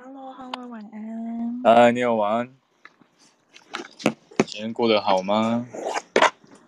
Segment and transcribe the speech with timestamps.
[0.00, 1.60] Hello，Hello，晚安。
[1.64, 2.54] 嗨，你好，晚安。
[4.46, 5.66] 今天过得好吗？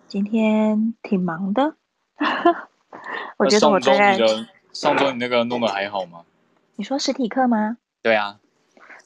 [0.09, 1.75] 今天挺忙的。
[3.37, 6.25] 我觉得我上周你的上周你那个弄得还好吗？
[6.75, 7.77] 你说实体课吗？
[8.01, 8.37] 对啊。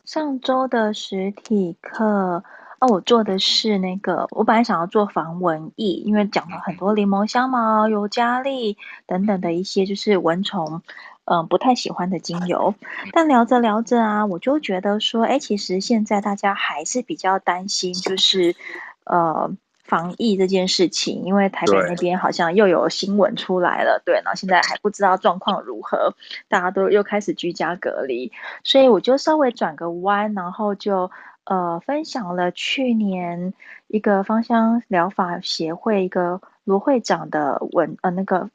[0.05, 2.43] 上周的实体课。
[2.79, 10.81] 哦，我做的是那个，我本来想要做防蚊疫，因为讲了很多柠檬香茅、尤加利等等的一些就是蚊虫，
[11.25, 12.73] 嗯、呃，不太喜欢的精油。
[13.11, 18.55] 但聊着聊着啊，我就觉得说，哎，其实现在大家还是比较担心，就是
[19.03, 19.51] 呃
[19.83, 26.15] 防疫这件事情，因为台北那边好像又有新闻出来了，对，然后现在还不知道状况如何，
[26.47, 28.31] 大家都又开始居家隔离，
[28.63, 31.11] 所以我就稍微转个弯，然后就。
[31.47, 33.53] 呃，分享了去年
[33.85, 38.49] 一个芳香疗法协会一个罗会长的文呃那个，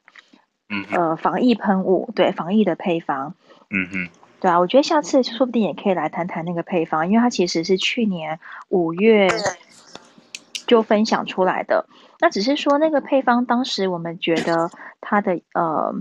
[0.71, 3.35] 嗯呃防疫喷雾，对防疫的配方，
[3.69, 9.27] 嗯哼，对啊，我觉得下次说不定也可以来谈谈那个配方，因为它其实是去年五月
[10.65, 11.85] 就分享出来的。
[12.19, 15.93] 那只是说那个配方当时我们觉得它的呃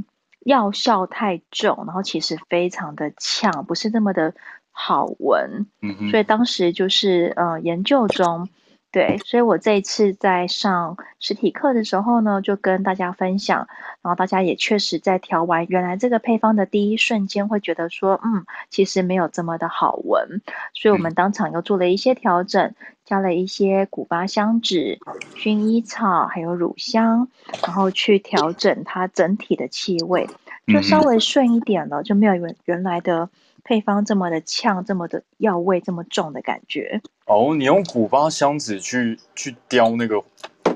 [0.44, 4.32] 药效太重，然后其实非常的呛，不是那么的。
[4.72, 8.48] 好闻，嗯所以当时就是呃研究中，
[8.92, 13.68] 对，所以我这一次在上实体课的时候呢，就跟大家分享，
[14.02, 20.42] 然后大家也确实在调完原来这个配方的第一瞬间，会觉得说，嗯，其实没有这么的好闻，
[20.74, 22.74] 所以我们当场又做了一些调整，
[23.04, 24.98] 加了一些古巴香脂、
[25.36, 27.28] 薰衣草还有乳香，
[27.62, 30.28] 然后去调整它整体的气味，
[30.66, 33.30] 就稍微顺一点了，就没有原原来的。
[33.70, 37.54] 配方这么的呛，这么的药味这么重的感觉哦。
[37.54, 40.24] 你用古巴香子去去雕那个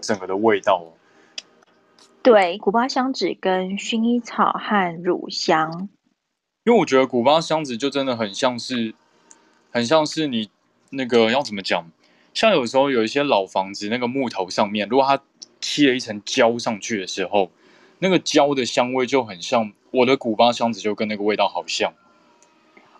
[0.01, 0.95] 整个的味道哦。
[2.23, 5.89] 对，古巴香子跟薰衣草和乳香。
[6.63, 8.95] 因为我觉得古巴香子就真的很像是，
[9.73, 10.49] 很像是你
[10.91, 11.91] 那个要怎么讲？
[12.33, 15.21] 像有时候有一些老房子那个木头上面，如果它
[15.61, 17.51] 贴了一层胶上去的时候，
[17.99, 19.73] 那个胶的香味就很像。
[19.91, 21.93] 我的古巴香子就跟那个味道好像。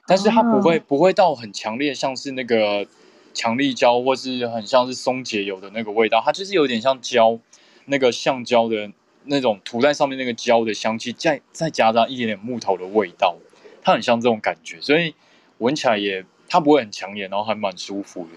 [0.07, 2.87] 但是它不会不会到很强烈，像是那个
[3.33, 6.23] 强力胶，或是很像是松节油的那个味道。
[6.25, 7.39] 它就是有点像胶，
[7.87, 8.91] 那个橡胶的
[9.25, 13.37] 那种涂在上面那个胶的香气，再再加上一点点木头的味道，
[13.83, 15.15] 它很像这种感觉，所以
[15.59, 18.31] 闻起来也它不会很抢眼，然后还蛮舒服的。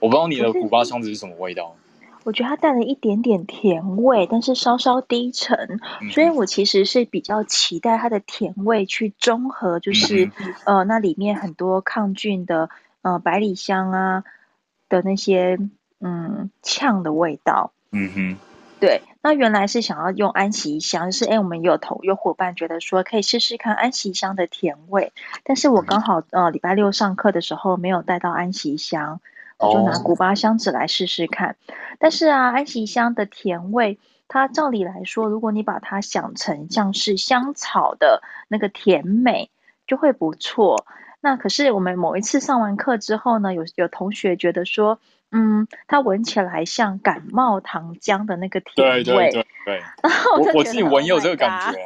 [0.00, 1.74] 我不知道你的古巴香子是什么味道。
[2.24, 12.70] 我觉得它带了一点点甜味，但是稍稍低沉，嗯、所以我其实是比较期待它的甜味去中和，就是、嗯、呃那里面很多抗菌的
[13.02, 14.24] 呃百里香啊
[14.88, 15.58] 的那些
[16.00, 17.72] 嗯呛的味道。
[17.92, 18.36] 嗯哼，
[18.80, 25.12] 对，那原来是想要用安息香，就是哎我们有同有伙伴觉得说可以试试看安息香的甜味，
[25.44, 29.20] 但是我刚好呃礼拜六上课的时候没有带到安息香。
[29.58, 31.56] 我就拿古巴香脂来试试看，
[31.98, 33.98] 但是啊，安息香的甜味，
[34.28, 39.50] 它照理来说，如果你把它想成像是香草的那个甜美，
[39.86, 40.86] 就会不错。
[41.20, 44.98] 那可是我们某一次上完课之后呢，有有同学觉得说，
[45.30, 49.04] 嗯，它闻起来像感冒糖浆的那个甜味。
[49.04, 49.82] 对对对对。
[50.02, 51.78] 然后我我自己闻也有这个感觉。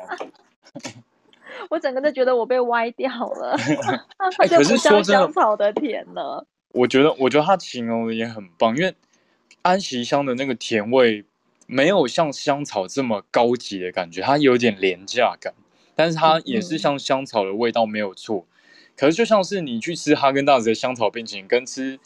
[1.71, 3.57] 我整个都觉得我被歪掉了，
[4.39, 6.47] 它就不像香草的甜了。
[6.73, 8.95] 我觉得，我觉得它形容的也很棒，因为
[9.63, 11.25] 安息香的那个甜味
[11.67, 15.55] 没有像香草这么高级的感觉，它有点廉价感，
[15.97, 18.47] 但是它也是像香草的味道没有错。
[18.97, 21.99] 可是就像是你去吃哈根达斯的香草冰淇淋，跟吃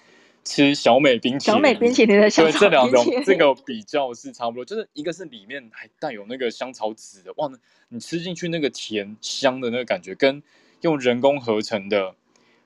[0.44, 7.50] 吃小美冰淇淋，小美冰淇淋的香草冰淇淋，对，这两种这个比较是差不多，就是一个是里面还带有那个香草籽的，哇，
[7.88, 10.42] 你吃进去那个甜香的那个感觉，跟
[10.82, 12.14] 用人工合成的。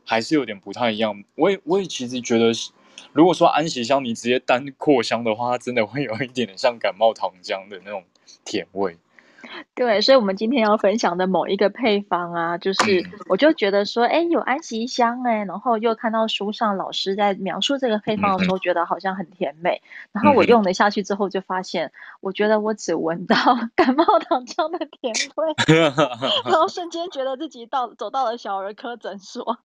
[0.07, 1.23] 还是有点不太一样。
[1.35, 2.53] 我也我也其实觉得，
[3.13, 8.05] 如果说安息香你直接单扩香的话，它真的会有一点点像感冒糖浆的那种
[8.45, 8.97] 甜味。
[9.77, 19.83] 对，所以，我们今天要分享的某一个配方啊，就是我就觉得说，哎，有安息香哎，然后又看到书上老师在描述这个配方的时候，觉得好像很甜美。
[20.11, 23.37] 然后我用了下去之后，就发现，我觉得我只闻到
[23.77, 25.55] 感冒糖浆的甜味，
[26.51, 29.59] 然后瞬间觉得自己到走到了小儿科诊所。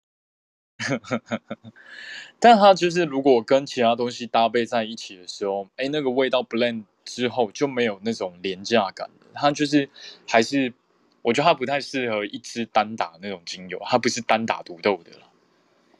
[2.39, 9.27] 但它就是如果跟其他东西搭配在一起的时候，哎，那个味道 blend 之后就没有那种廉价感了。
[9.33, 9.89] 它就是
[10.27, 10.73] 还是，
[11.21, 15.27] 我觉得它不太适合一支单打那种精油，它不是单打独斗的啦。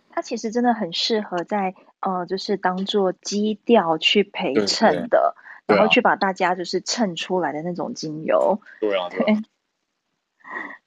[0.09, 5.35] 它其实真的很适合在呃，就是当做基调去陪衬的，
[5.67, 8.59] 然后去把大家就是衬出来的那种精油。
[8.79, 9.41] 对啊，对啊。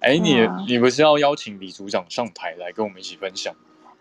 [0.00, 3.54] 哎，你你不是要邀请李组长上台来跟我们一起分享？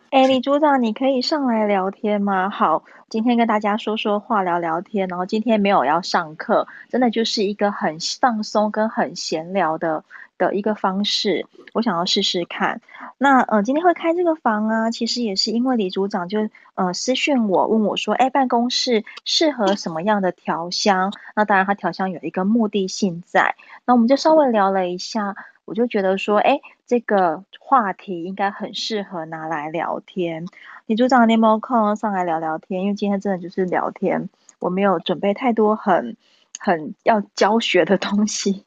[0.09, 2.49] 哎，李组长，你可以上来聊天吗？
[2.49, 5.07] 好，今天跟大家说说话，聊聊天。
[5.07, 10.03] 然后今天没有要上课，真的就是一个很放松跟很闲聊的
[10.37, 11.47] 的一个方式。
[11.73, 12.81] 我想要试试看。
[13.17, 21.11] 那呃，今天会开这个房啊，其实也是因为李组长就呃私讯我，问我说，哎，办公室适合什么样的调香？
[21.35, 23.55] 那当然，他调香有一个目的性在。
[23.85, 25.35] 那我们就稍微聊了一下。
[25.65, 30.45] 我就觉得说，哎，这个话题应该很适合拿来聊天。
[30.87, 32.81] 李组长，你有没有空上来聊聊天？
[32.81, 34.29] 因为今天真的就是聊天，
[34.59, 36.17] 我没有准备太多很
[36.59, 38.65] 很要教学的东西。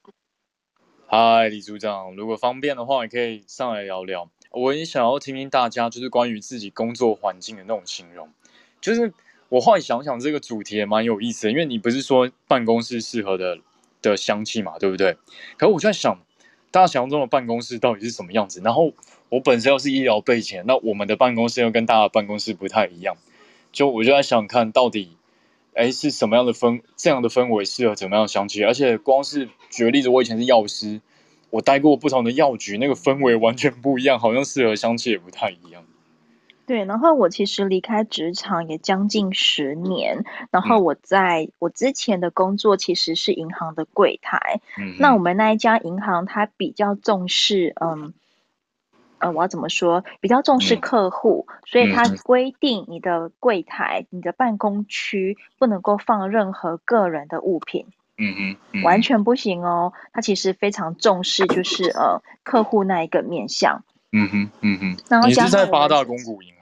[1.06, 4.31] 嗨，李组长，如果方便的话，也可以上来聊聊。
[4.50, 8.31] 我也想要听听大家就是关于自己工作环境的那种形容。
[8.81, 9.12] 就是
[9.50, 13.58] 我后来想想，这个主题也蛮有意思的，因为你不是说办公室适合的
[14.00, 15.19] 的香气嘛，对不对？
[15.58, 16.19] 可是我就在想。
[16.76, 18.61] 大家想象中的办公室到底是什么样子？
[18.62, 18.93] 然后
[19.31, 23.17] 我本身又是医疗背景，那我们的办公室又跟大家的办公室不太一样。
[23.73, 25.17] 就我就在想看到底，
[25.73, 28.62] 哎，是什么样的氛这样的氛围适合怎么样的香气？
[28.62, 31.00] 而且光是举个例子，我以前是药师，
[31.49, 35.82] 我待过不同的药局，那个氛围完全不一样，好像适合香气也不太一样。
[36.66, 44.60] 对，然后我其实离开职场也将近十年，然后我在我之前的工作其实是银行的柜台。
[44.76, 48.14] 嗯，那我们那一家银行它比较重视，嗯，
[49.18, 50.04] 呃，我要怎么说？
[50.20, 57.86] 比较重视客户，嗯，所以它规定你的柜台、你的办公区不能够放任何个人的物品。
[58.18, 59.92] 嗯嗯，嗯，完全不行哦。
[60.12, 63.84] 它其实非常重视，就是呃，客户那一个面向。
[64.10, 64.96] 嗯哼，嗯哼。
[65.08, 66.56] 然后你是在八大公股银？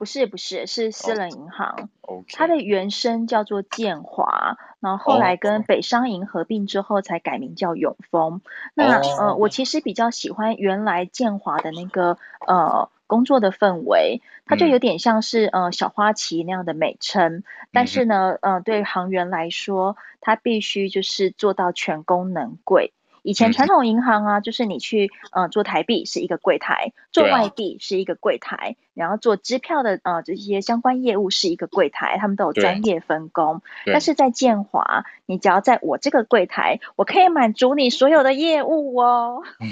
[0.00, 1.90] 不是，不是，是私人银行。
[2.00, 2.24] Oh.
[2.32, 8.40] 它的原声叫做建华，然后后来跟北商银合并之后才改名叫永丰。
[8.72, 9.20] 那、oh.
[9.20, 12.16] 呃，我其实比较喜欢原来建华的那个
[12.46, 17.34] 呃工作的氛围，它就有点像是呃小花旗那样的美称。
[17.34, 22.94] 嗯、但是呢，呃，对行员来说，它必须就是做到全功能柜。
[23.22, 33.62] 以前传统银行啊，就是你去呃做台币是一个柜台，做外币是一个柜台，然后做支票的呃这些相关业务是一个柜台，他们都有专业分工。
[33.86, 39.42] 但是在建华，你只要在我这个柜台，我可以满足你所有的业务哦。
[39.60, 39.68] 嗯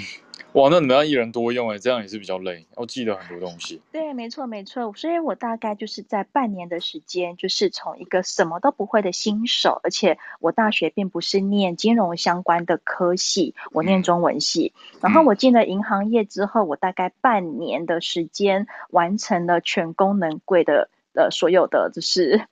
[0.53, 3.83] 哇，那你们要一人多用哎，这样也是比较累，要记得很多东西。
[3.91, 14.73] 对，没错没错，所以我大概就是在半年的时间，就是从一个什么都不会的新手，而且我大学并不是念金融相关的科系，我念中文系。
[14.93, 22.47] 嗯、然后我进了银行业之后，我大概半年的时间完成了全功能柜的呃所有的，就是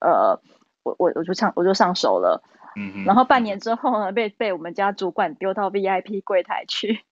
[0.00, 0.40] 呃，
[0.82, 2.42] 我我我就上我就上手了。
[2.76, 3.04] 嗯。
[3.04, 7.04] 然后半年之后呢，被被我们家主管丢到 VIP 柜台去。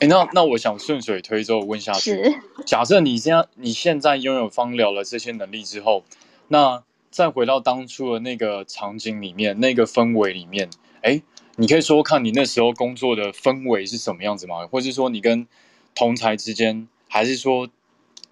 [0.00, 6.04] 哎，那那我想顺水推舟问下去，假设你现在你现在拥有芳疗的这些能力之后，
[6.48, 10.70] 那再回到当初的那个场景里面，那个氛围里面，
[11.02, 11.20] 哎，
[11.56, 14.66] 你可以说看你那时候工作的氛围是什么样子吗？
[14.68, 15.46] 或是说你跟
[15.94, 17.68] 同才之间，还是说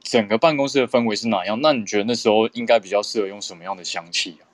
[0.00, 1.60] 整个办公室的氛围是哪样？
[1.60, 4.48] 那你觉得那时候应该比较适合用什么样的香气啊？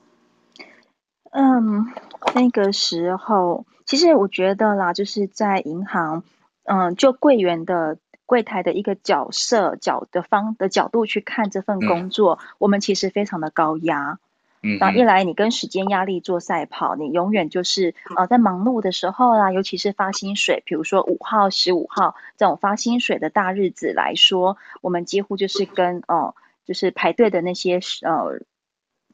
[1.31, 1.93] 嗯，
[2.33, 6.21] 那个时候其实我觉得啦，就是在银行。
[6.65, 14.19] 嗯，就柜员的柜台的一个角色角的方的角度去看这份工作，嗯、我们其实非常的高压。
[14.61, 28.41] 嗯，然后一来你跟时间压力做赛跑，你永远就是呃在忙碌的时候啦，尤其是发薪水，比如说五号、十五号这种发薪水的大日子来说，我们几乎就是跟哦、呃，就是排队的那些呃。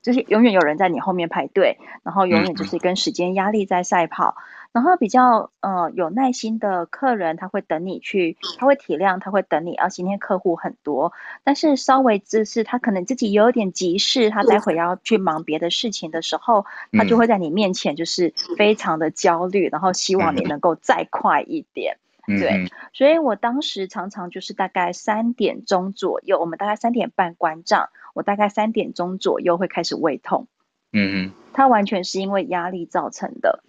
[0.03, 4.36] 就是永远有人在你后面排队，然后永远就是跟时间压力在赛跑。
[4.74, 9.75] 嗯、然后比较呃有耐心的客人，他会等你去，他会体谅，他会等你。
[9.75, 11.13] 啊，今天客户很多，
[11.44, 21.98] 但是稍微就是他可能自己有点急事，他待会要去忙别的事情的时候，他就会在你面前就是非常的焦虑，然后希望你能够再快一点。
[22.28, 27.90] 对，所以我当时常常就是大概三点钟左右，我们大概三点半关账。
[28.13, 30.48] 我大概三点钟左右会开始胃痛，
[30.92, 33.63] 嗯嗯，它完全是因为压力造成的，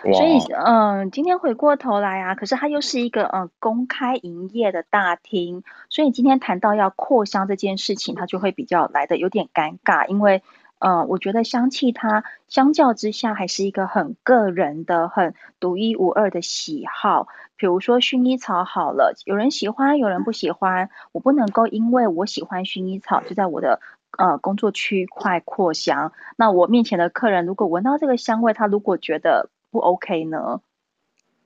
[0.00, 10.42] 所以嗯、呃，今天回过头来啊，可是它又是一个嗯、呃、公开营业的大厅，所以今天谈到要扩香这件事情，它就会比较来的有点尴尬，因为
[10.78, 17.28] 嗯、呃，我觉得香气它相较之下还是一个很个人的、很独一无二的喜好。
[17.56, 20.90] 比如说薰衣草好了，有人喜欢，有人不喜欢。
[21.12, 23.80] 我不能够因为我喜欢薰衣草，就在我的
[24.18, 26.12] 呃工作区块扩香。
[26.36, 30.60] 那我面前的客人如果闻到这个香味，他如果觉得不 OK 呢？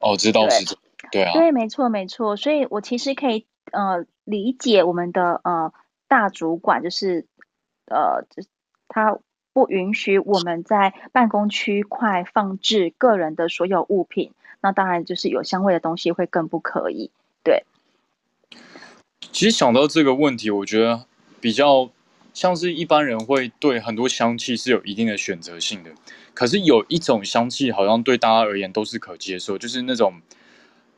[0.01, 0.77] 哦，知道是这，
[1.11, 2.37] 对啊，对，没错没错。
[2.37, 5.73] 所以我其实可以呃理解我们的呃
[6.09, 7.27] 大主管，就是
[7.87, 8.27] 呃
[8.89, 9.19] 他
[9.55, 17.11] 不允许我们在办公区块放置个人的所有物品，那当然就是有香味的东西会更不可以。
[17.43, 17.65] 对，
[19.33, 21.07] 其实想到这个问题，我觉得
[21.41, 21.89] 比较。
[22.37, 25.91] 像是一般人会对很多香气是有一定的选择性的，
[26.37, 30.21] 可是有一种香气好像对大家而言都是可接受，就是那种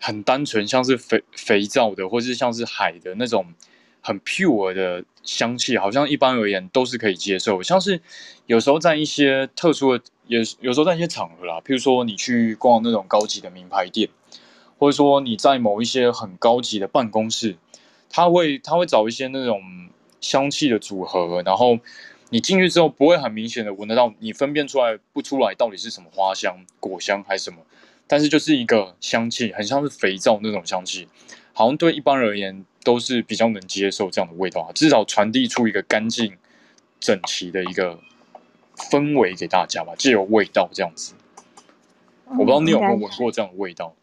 [0.00, 3.47] 很单纯，像是肥肥皂的，或是像是海的那种
[4.00, 7.62] 很 pure 的香气，好像一般而言都是可以接受。
[7.62, 8.00] 像是
[8.47, 14.09] 有时候在一些特殊的，有有时候在一些场合啦，譬如说你去逛那种高级的名牌店，
[14.76, 17.57] 或者说你在某一些很高级的办公室，
[18.11, 19.62] 他会他会找一些那种。
[20.21, 21.78] 香气的组合，然后
[22.30, 27.58] 你进去之后不会很明显的闻得到，你分辨出来不出来到底是什么花香、果香还是什么，
[28.06, 31.08] 但是就是一个香气，很像是肥皂那种香气，
[31.54, 36.37] 好像对一般人而言都是比较能接受这样的味道，至少传递出一个干净、
[37.00, 37.99] 整齐的一个
[38.76, 41.14] 氛围给大家吧，借由味道这样子。
[42.26, 43.94] 我不知道你有没有闻过这样的味道？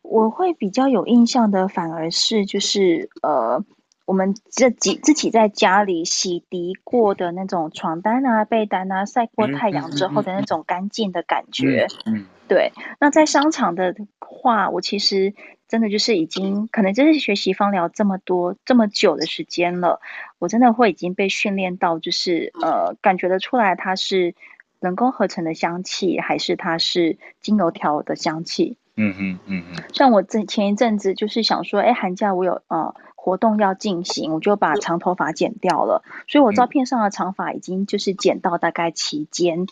[0.00, 3.62] 我会比较有印象的，反而是就是呃。
[4.08, 11.88] 我们自己自己在家里洗涤过的那种床单啊、被单啊，晒过太阳之后的那种干净的感觉。
[12.06, 12.72] 嗯，对。
[12.98, 15.34] 那在商场的话，我其实
[15.68, 20.00] 真的就是已经可能就是学习芳疗这么多这么久的时间了，
[20.38, 24.34] 我真的会已经被训练到，就是呃，感觉得出来它是
[24.80, 28.78] 人工合成的香气，还是它是精油调的香气。
[28.96, 29.84] 嗯嗯嗯嗯。
[29.92, 32.94] 像我这前一阵子就是想说，哎，寒假我有呃。
[33.20, 39.66] 活动要进行，我就把长头发剪掉了，所以我照片上的长发已经就是剪到大概齐肩，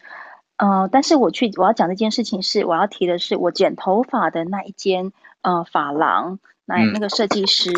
[0.57, 5.13] 呃，但是我去我要讲这件事情是，我要提的是我剪头发的那一间
[5.43, 7.71] 呃发廊，那那个设计师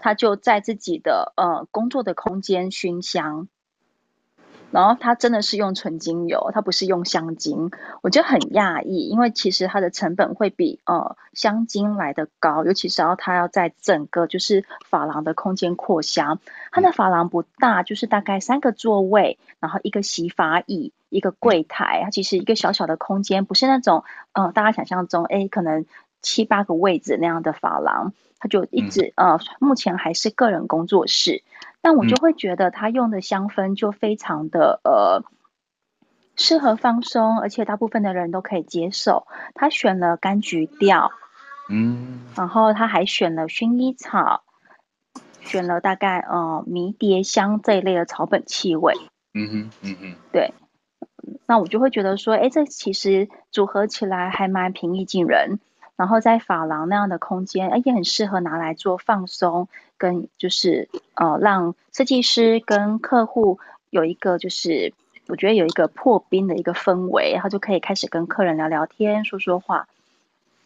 [0.00, 3.48] 他就在自己的呃工作的空间熏香。
[4.72, 7.70] 然后它真的是用纯精油，它不是用香精，
[8.02, 16.40] 我觉得很讶异，因为其实它的成本会比呃香精来的高，尤其是要它要在整个就是发廊的空间扩香。
[16.70, 25.84] 它的发廊不大，就是大概三个座位，然后一个洗发椅，一个柜台，它其实一个小小的空间，不是那种呃大家想象中诶可能
[26.22, 31.44] 七八个位置那样的发廊，它就一直呃目前还是个人工作室。
[31.80, 35.24] 但我就会觉得他用的香氛就非常的呃
[36.36, 39.28] 适合放松，而且大部分的人都可以接受。
[39.54, 41.12] 他选了柑橘调，
[41.68, 44.42] 嗯，然后他还选了薰衣草，
[45.40, 48.94] 选了大概呃迷迭香这一类的草本气味。
[49.34, 50.52] 嗯哼，嗯哼，对。
[51.46, 55.58] 那我就会觉得说，哎，这其实组合起来还蛮平易近人。
[55.96, 59.68] 然后在发廊那样的空间，哎，也很适合拿来做放松，
[59.98, 63.58] 跟就是呃，让设计师跟客户
[63.90, 64.94] 有一个就是
[65.28, 69.86] 我觉得有一个破冰的一个氛围，然后就可以开始跟客人聊聊天、说说话。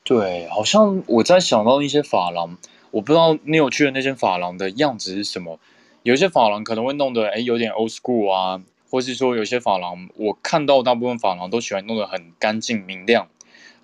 [0.04, 2.56] 对，好像我在想到一些发廊，
[2.92, 5.58] 我不知道你有去的那间发廊的样子是什么。
[6.04, 13.26] 有些发廊可能会弄得哎有点 old school 啊，或是说有些发廊我看到大部分发廊都喜欢弄得很干净明亮。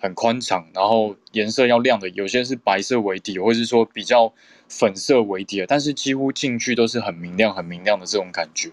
[0.03, 4.33] 很宽敞，然后颜色要亮的，有些是白色为底，或者是说比较
[4.67, 8.67] 粉色为底的，但是几乎进去都是很明亮、很明亮的这种感觉。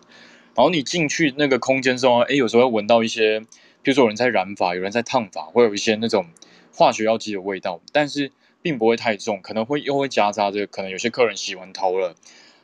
[0.57, 3.39] 然后你进去那个空间之后，哎，有时候会闻到一些，
[3.81, 6.27] 比如说有人在染发，有人在烫发，会有一些那种
[6.75, 12.17] 化学药剂的味道，但是并不会太重，可能会又会夹杂着，可能有些客人洗完头了，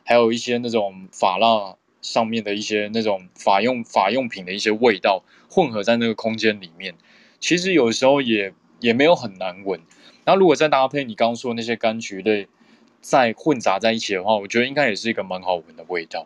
[0.03, 6.95] 还有一些那种发蜡上面的一些那种发用发用品的一些味道混合在那个空间里面。
[7.39, 9.79] 其实有时候也也没有很难闻，
[10.25, 12.47] 然后如果再搭配你刚刚说那些柑橘类，
[13.01, 16.25] 再混杂在一起的话，我觉得应该也是一个蛮好闻的味道。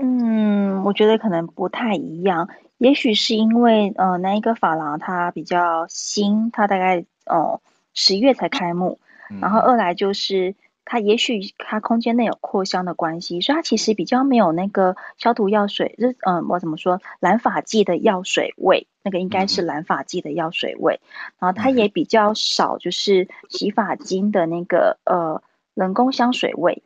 [0.00, 2.48] 嗯，我觉得可能不太一样，
[2.78, 7.60] 也许是因为呃那一个发廊它比较新，它大概哦
[7.94, 8.98] 十月才开幕，
[9.40, 10.54] 然后二来就是。
[10.84, 21.00] 它也许它空间内有扩香的关系，所以它其实比较没有那个消毒药水，就嗯，我怎么说染发剂的药水味，那个应该是染发剂的药水味。
[21.38, 25.42] 然后它也比较少，就是洗发精的那个呃
[25.74, 26.82] 人工香水味。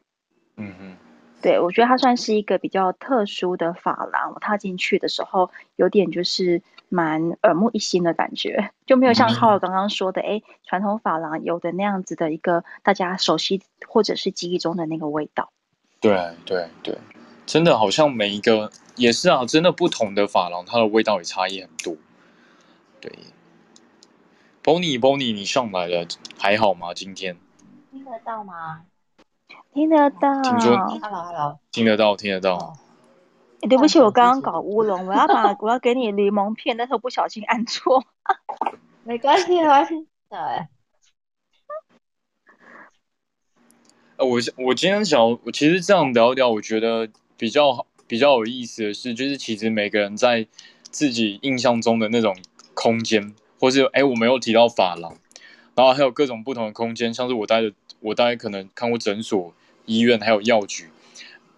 [0.56, 0.96] 嗯嗯。
[1.44, 4.32] 对，我觉得它算是一个比较特殊的发廊。
[4.32, 15.52] 我踏进去的时候，有点就是蛮耳目一新的感觉，就没有像浩尔刚刚说的，哎、嗯，传统发廊有的那样子的一个大家熟悉或者是记忆中的那个味道。
[16.00, 16.96] 对对对，
[17.44, 21.94] 真的好像每一个也是啊，真的不同的发廊，它的味道也差异很多。
[23.02, 23.12] 对
[24.62, 26.06] ，Bonnie，Bonnie，你上来了，
[26.38, 26.94] 还好吗？
[26.94, 27.36] 今天
[27.90, 28.86] 听得到吗？
[29.74, 30.40] 听得到。
[30.40, 32.76] 听说，Hello，Hello，听得到，听得到。
[33.62, 38.04] 欸、对不起，我刚刚搞乌龙，我要把我要给你柠檬片，但是我不小心按错。
[39.02, 40.06] 没关系，没关系。
[40.30, 40.38] 对。
[44.16, 50.46] 呃，我我今天想，我其实这样聊一聊，我觉得比较比较有意思的是，就是其实每个人在
[50.82, 52.36] 自己印象中的那种
[52.74, 53.34] 空间。
[53.60, 55.16] 或是哎，我没有提到法廊，
[55.74, 59.54] 然后还有各种不同的空间，像是我待的，我待可能看过诊所、
[59.86, 60.88] 医院，还有药局。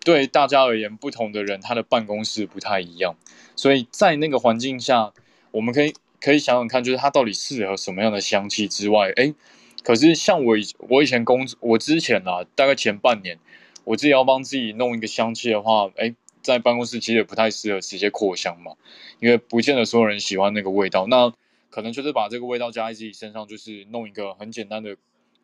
[0.05, 3.17] 对大家而言，不同的人他的办公室不太一样，
[3.57, 5.13] 所以在那个环境下，
[5.51, 9.35] 我们可以可以想想看，就是它到底适合什么样的香气之外，哎，
[9.83, 13.39] 可是像我以我以前工作，我之前啊，大概前半年，
[13.83, 18.77] 我自己要帮自己弄一个香气的话，哎，在办公室其实也不太适合直接扩香嘛，
[19.19, 21.09] 因为不见得所有人喜欢那个味道。
[21.09, 21.33] 那
[21.69, 24.97] 可能就是把这个味道加在自己身上，就是弄一个很简单的，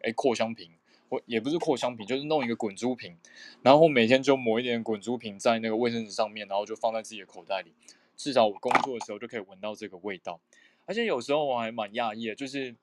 [0.02, 0.70] 哎，扩香瓶，
[1.12, 3.14] 或也不是扩香瓶，就是弄一个滚珠瓶，
[3.60, 7.74] 然后每天就抹一点滚珠瓶在那个卫生纸上面，然后就放在自己的口袋里，
[8.16, 10.40] 至少我工作的时候就可以闻到这个味道。
[10.86, 12.74] 而且有时候我还蛮讶异的，就是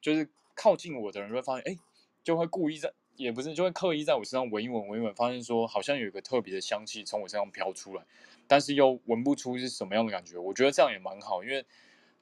[0.00, 1.78] 就是靠近我的人会发现，哎，
[2.24, 8.02] 就会故意在，也不是就会刻意在我身上闻一闻，闻一闻，发现说好像有一个特别的香气从我身上飘出来，
[8.48, 10.36] 但是又闻不出是什么样的感觉。
[10.36, 11.64] 我觉得这样也蛮好，因为。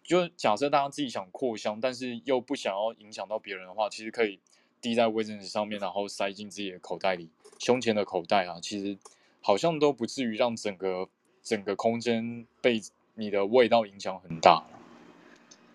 [0.08, 4.38] 就假设大家自己想扩香，但是又不想要影响到别人的话，其实可以
[4.86, 7.28] 滴在卫生纸上面，然后塞进自己的口袋里，
[7.58, 8.96] 胸前的口袋啊，其实
[9.40, 11.08] 好像都不至于让整个
[11.42, 12.80] 整个空间被
[13.14, 14.62] 你的味道影响很大。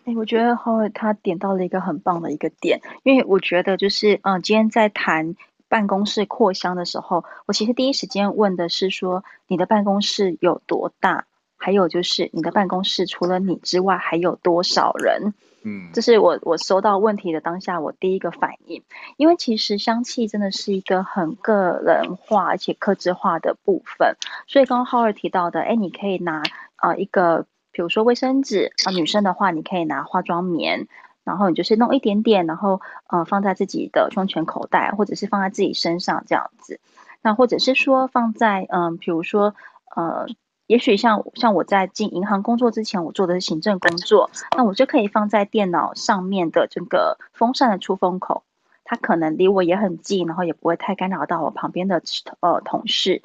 [0.06, 5.36] 哎，我觉得浩尔他点到了一个很棒的一个点，因为我觉得就是嗯、今天在谈
[5.68, 11.25] 办公室扩香的时候，我其实第一时间问的是说，你的办公室有多大？
[11.58, 15.34] 还有就是，你的办公室除了你之外还有多少人？
[15.63, 18.84] 嗯，这是我我收到问题的当下我第一个反应。
[19.18, 24.15] 因为其实香气真的是一个很个人化而且克制化的部分。
[24.47, 26.41] 所以刚刚浩儿提到的，哎，你可以拿
[26.76, 30.88] 啊、呃、一个，比如说卫生纸啊、女生的话你可以拿化妆棉，
[31.24, 36.80] 然后你就是弄一点点，然后呃放在自己的胸前口袋，或者是放在自己身上这样子。
[37.21, 39.54] 那或者是说放在嗯、呃，比如说
[39.95, 40.28] 呃。
[40.71, 48.43] 也许像像我在进银行工作之前，我做的是行政工作，那我就可以放在电脑上面的这个风扇的出风口，
[48.86, 52.01] 它可能离我也很近，然后也不会太干扰到我旁边的
[52.39, 53.21] 呃同事。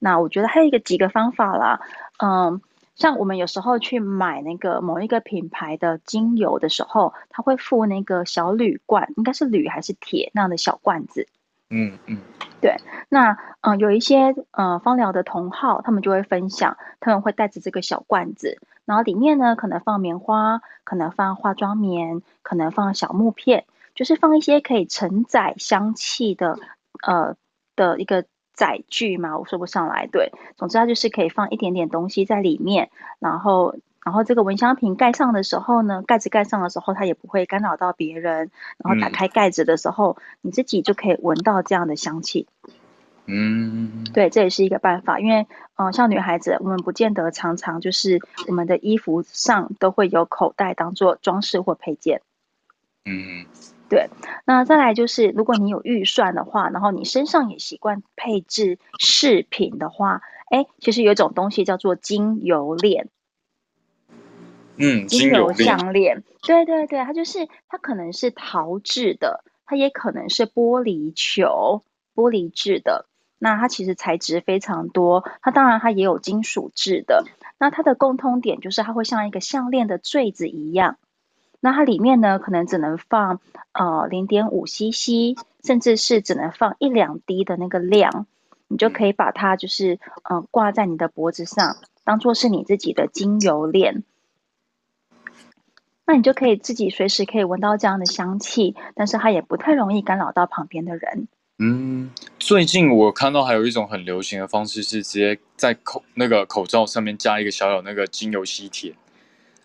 [0.00, 1.80] 那我觉得还有一个几个方法啦，
[2.18, 2.60] 嗯，
[2.96, 11.28] 像我们有时候去买那个某一个品牌的精油的时候，它会附那个小铝罐，应该是铝还是铁那样的小罐子。
[11.70, 12.18] 嗯嗯，
[12.60, 12.76] 对，
[13.08, 26.58] 那嗯、有一些呃芳疗的同好，他们就会分享，他们会带着这个小罐子，然后里面呢可能放棉花，可能放化妆棉，可能放小木片，就是放一些可以承载香气的
[27.06, 27.36] 呃
[27.76, 33.76] 的一个载具嘛，我说不上来，对，总之它就是可以放一点点东西在里面，然后。
[34.04, 38.50] 然后这个蚊香瓶盖上的时候呢，盖子盖上的时候，它也不会干扰到别人。
[38.78, 42.46] 然后打开盖子的时候，嗯、你自己就可以闻到这样的香气。
[43.26, 45.20] 嗯，对，这也是一个办法。
[45.20, 45.42] 因为，
[45.76, 52.22] 嗯、呃，像女孩子，我们不见得常常就是我们的衣服上都会有口袋当做装饰或配件。
[53.04, 53.44] 嗯，
[53.88, 54.08] 对。
[54.46, 63.08] 那再来就是，如果你有预算的话，然后你身上也习惯配置饰品的话，哎，其实有一种东西叫做精油链。
[64.80, 71.82] 嗯，精油项链，对对对，它就是它可能是陶制的，它也可能是玻璃球、
[72.14, 73.06] 玻璃制的。
[73.38, 77.24] 那它其实材质非常多，它当然它也有金属制的。
[77.58, 80.96] 那它的共通点就是它会像一个项链的坠子一样。
[81.60, 83.40] 那它里面呢，可能只能放
[83.72, 88.26] 呃零点五 CC，甚至是只能放一两滴的那个量，
[88.66, 94.04] 你就可以把它就是呃挂在你的脖子上，当做是你自己的精油链。
[96.10, 101.28] 那你就可以自己随时可以闻到这样的香气，但是它也不太容易干扰到旁边的人。
[101.60, 108.92] 嗯，最近我看到还有一种很流行的方式是直接在口那个口罩上面加一个小小那个精油吸铁，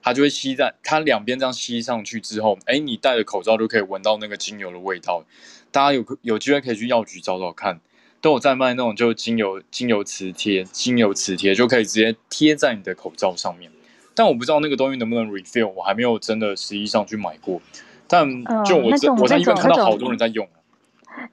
[0.03, 5.25] 它就会吸在它两边这样吸上去之后，哎，你戴着口罩就可以闻到那个精油的味道。
[5.71, 7.79] 大家有有机会可以去药局找找看，
[8.21, 13.71] 都有在卖那种就精油精油磁贴，精油磁贴就可以直接贴在你的口罩上面。
[14.15, 17.62] 但我不知道那个东西能不能 refill，我还没有真的实际上去买过。
[18.08, 20.47] 但就我这、呃、我在医院看到好多人在用。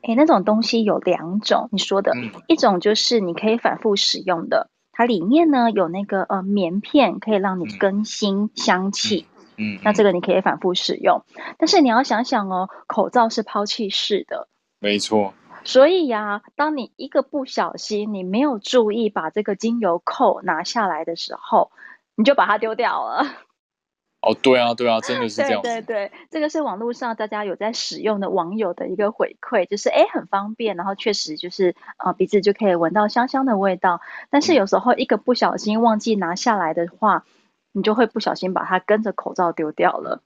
[0.03, 9.27] 哎，那种东西有两种，你说的、嗯、一种就是你可以反复使用的，它里面呢有那个呃棉片，可以让你更新香气。
[9.57, 11.23] 嗯，那这个你可以反复使用，
[11.59, 14.49] 但是你要想想哦，口罩是抛弃式的，
[14.81, 15.35] 没错。
[15.65, 21.71] 所以呀、啊，当你一个不小心，你没有注意把这个精油扣拿下来的时候，
[22.17, 23.25] 你就把它丢掉了。
[24.23, 25.61] 哦，对啊，对啊，真的是这样。
[25.63, 34.01] 对对对，这个是网络上大家有在使用的网友的一个回馈，就是哎，很方便，然后确实就是啊，鼻子就可以闻到香香的味道。
[34.31, 37.25] 但是有时候一个不小心忘记拿下来的话，
[37.73, 40.23] 你就会不小心把它跟着口罩丢掉了。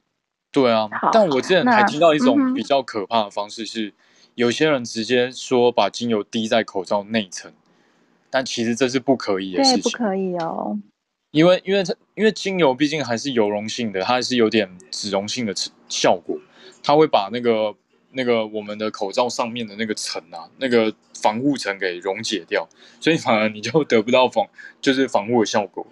[0.53, 3.95] 对啊，但我之前还听到一种比较可怕的方式是。
[4.35, 7.51] 有些人直接说把精油滴在口罩内层，
[8.29, 9.81] 但其实这是不可以的事情。
[9.81, 10.79] 对，不可以哦。
[11.37, 15.53] 因为，因为它，因为精油毕竟还是油溶性的，它还是有点脂溶性的
[15.87, 16.41] 效果，
[16.83, 17.77] 它会把那个
[18.13, 22.67] 那个我们的口罩上面的那个层啊，那个防护层给溶解掉，
[22.99, 24.49] 所以反而你就得不到防，
[24.81, 25.87] 就是防护的效果。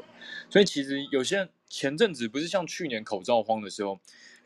[0.49, 4.01] 所以其实有些前阵子不是像去年口罩荒的时候，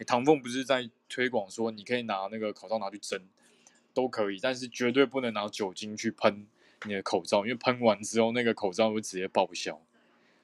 [0.05, 3.21] 唐凤不是在推广说你可以拿那个口罩拿去蒸。
[3.95, 6.47] 都可以，但是绝对不能拿酒精去喷
[6.87, 9.81] 你的口罩，因为喷完之后那个口罩会直接报销，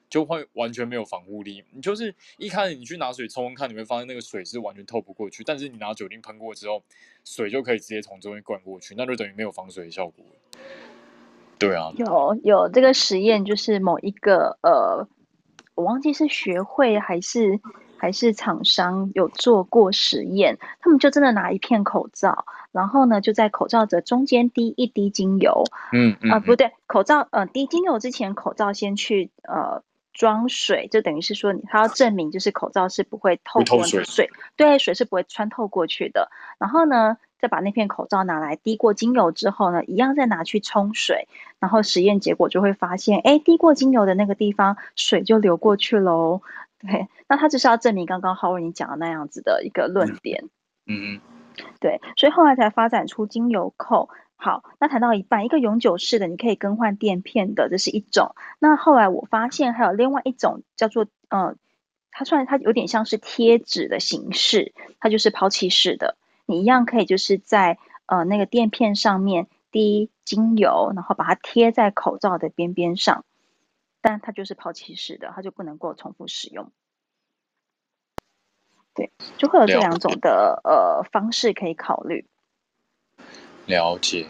[0.09, 1.63] 就会完全没有防护力。
[1.71, 6.83] 你就是一开始你去拿水冲冲看，你会发现那个水是完全透不过去，但是你拿酒精喷过之后，
[7.23, 10.25] 水就可以直接从中间灌过去，那就等于没有防水的效果。
[11.57, 15.07] 对啊，有有这个实验，就是某一个呃，
[15.75, 17.59] 我忘记是学会还是。
[17.97, 25.63] 还是厂商有做过实验，他们就真的拿一片口罩，然后呢，就在口罩的中间滴一滴精油，
[25.93, 29.81] 嗯嗯啊，不对，口罩呃滴精油之前，口罩先去呃
[30.15, 36.31] 装水，就等于是说你他要证明就是口罩是不会透过水，水，对，水是不会穿透过去的。
[36.57, 41.27] 然后呢，再把那片口罩拿来滴过精油之后呢，一样再拿去冲水，
[41.59, 46.41] 然后实验结果就会发现，哎，滴过精油的那个地方水就流过去喽。
[46.79, 50.45] 对，那他就是要证明刚刚 Howard 你讲的那样子的一个论点。
[50.87, 51.21] 嗯嗯，
[51.81, 54.09] 对，所以后来才发展出精油扣。
[54.45, 58.35] 好，那谈到一半，一个永久式的，你可以更换垫片的，这是一种。
[58.59, 61.55] 那后来我发现还有另外一种叫做，呃，
[62.11, 66.15] 它算它有点像是贴纸的形式，它就是抛弃式的。
[66.45, 73.25] 你一样可以就是在呃那个垫片上面滴精油，然后把它贴在口罩的边边上。
[73.99, 76.71] 但它就是抛弃式的，它就不能够重复使用。
[78.93, 82.27] 对，就会有这两种的呃方式可以考虑。
[83.65, 84.27] 了解。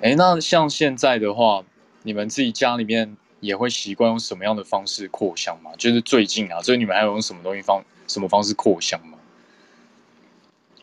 [0.00, 1.64] 哎，那像现在的话，
[2.02, 5.70] 你们自己家里面也会习惯用什么样的方式扩香吗？
[5.76, 9.18] 就是最近啊，所以你们还有用什么东西方什么方式扩香吗？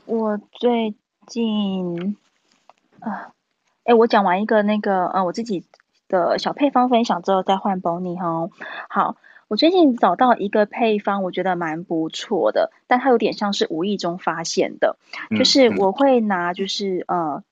[0.05, 0.93] 我最
[1.27, 2.17] 近
[2.99, 3.33] 啊，
[3.83, 5.63] 哎，我讲完一个那个呃，我自己。
[6.12, 8.49] 的小配方分享之后再换 Bonnie 哈。
[8.89, 9.15] 好，
[9.49, 14.97] 我最近找到一个配方，我觉得蛮不错的，但它有点像是无意中发现的，
[15.35, 17.43] 就是我会拿就是呃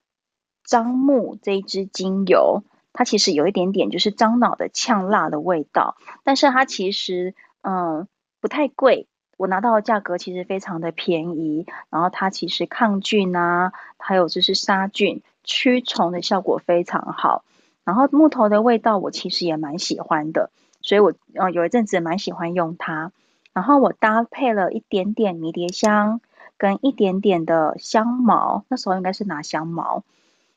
[0.63, 2.61] 樟木这一支精油，
[2.93, 8.07] 它其实有一点点就是樟脑的呛辣的味道，但是它其实嗯、呃、
[8.41, 17.43] 不太贵，我拿到的价格其实非常的便宜，然后它其实抗菌啊，还有就是杀菌驱虫的效果非常好。
[17.83, 20.51] 然后木头的味道我其实也蛮喜欢的，
[20.87, 23.11] 所以我呃有一阵子蛮喜欢用它。
[23.53, 26.21] 然后我搭配了一点点迷迭香
[26.57, 30.03] 跟一点点的香茅，那时候应该是拿香茅，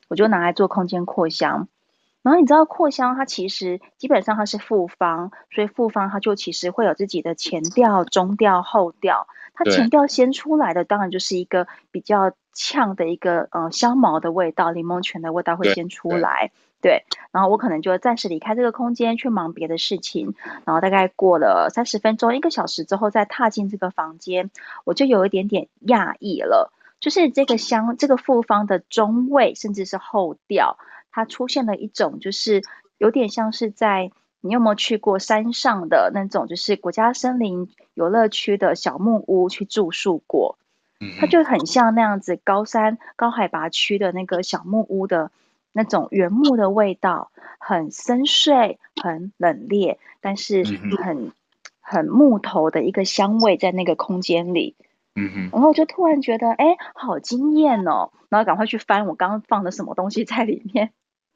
[0.07, 1.67] 我就拿来做空间扩香。
[2.21, 9.27] 然后你知道扩香它其实基本上它是复方，所以复方它就其实会有自己的前调、中调、后调。
[9.55, 16.51] 它前调先出来的当然就是一个比较呛的一个呃香茅的味道，柠檬泉的味道会先出来。
[16.81, 20.33] 对，然后我可能就暂时离开这个空间去忙别的事情，
[20.65, 24.49] 然后大概过了三十分钟、一个小时之后再踏进这个房间，
[24.83, 30.79] 我就有一点点讶异了，就是这个香、这个复方的中味甚至是后调，
[31.11, 32.63] 它出现了一种就是
[32.97, 40.57] 有点像是在你有没有去过山上的那种，就是国家森林游乐区的小木屋去住宿过，
[41.19, 45.29] 它就很像那样子高山高海拔区的那个小木屋的。
[45.73, 50.63] 那种原木的味道很深邃、很冷冽，但是
[51.01, 51.31] 很
[51.79, 54.75] 很木头的一个香味在那个空间里。
[55.15, 58.11] 嗯哼，然后我就突然觉得，哎，好惊艳哦！
[58.29, 60.91] 然后赶快去翻我刚刚放的什么东西在里面。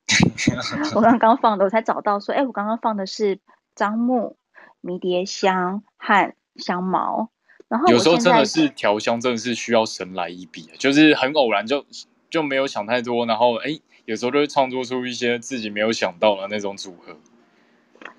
[0.95, 3.39] 我刚刚放的，我才找到说，哎，我刚刚放的是
[3.75, 4.37] 樟木、
[4.79, 7.29] 迷迭香和香茅。
[7.67, 11.85] 然后有时候真的是调香，真的是需要神来一笔，就是很偶然就
[12.29, 13.79] 就没有想太多，然后哎。
[14.05, 17.17] 有时候就会创作出一些自己没有想到的那种组合。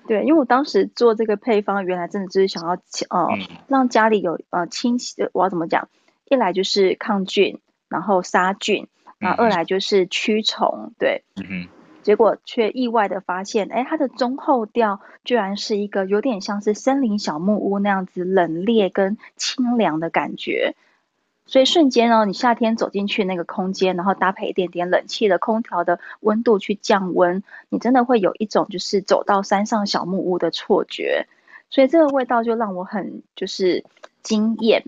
[0.07, 2.71] 对，因为我当时做这个配方，原来真的就是想要
[3.09, 5.89] 呃、嗯、让家里有呃清洗，我要怎么讲？
[6.29, 11.23] 一来就是抗菌，然后杀菌，然后二来就是驱虫，对。
[11.35, 11.67] 嗯。
[12.03, 20.73] 结果却意外的发现，哎，它的中后调居然是一个有点像是森林小木屋那样子冷冽跟清凉的感觉。
[21.47, 31.25] 所以瞬间哦，你夏天走进去那个空间，然后搭配一点点冷气的空调的温度去降温，你真的会有一种就是走到山上小木屋的错觉。
[31.69, 33.83] 所以这个味道就让我很就是
[34.21, 34.83] 惊艳。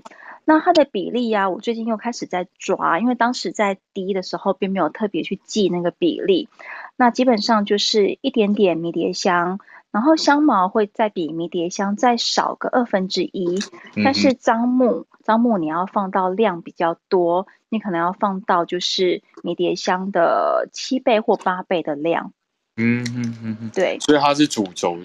[0.45, 6.49] 那它的比例啊，我最近又开始在抓，因为当时在滴的时候并没有特别去记那个比例。
[6.97, 9.59] 那基本上就是一点点迷迭香。
[9.91, 13.59] 然后香茅会再比迷迭香再少个二分之一，
[14.03, 22.33] 但是樟木樟木你要放到量比较多，你可能要放到就是迷迭香的七倍或八倍的量。
[22.77, 24.97] 嗯嗯嗯嗯，对，所以它是主轴。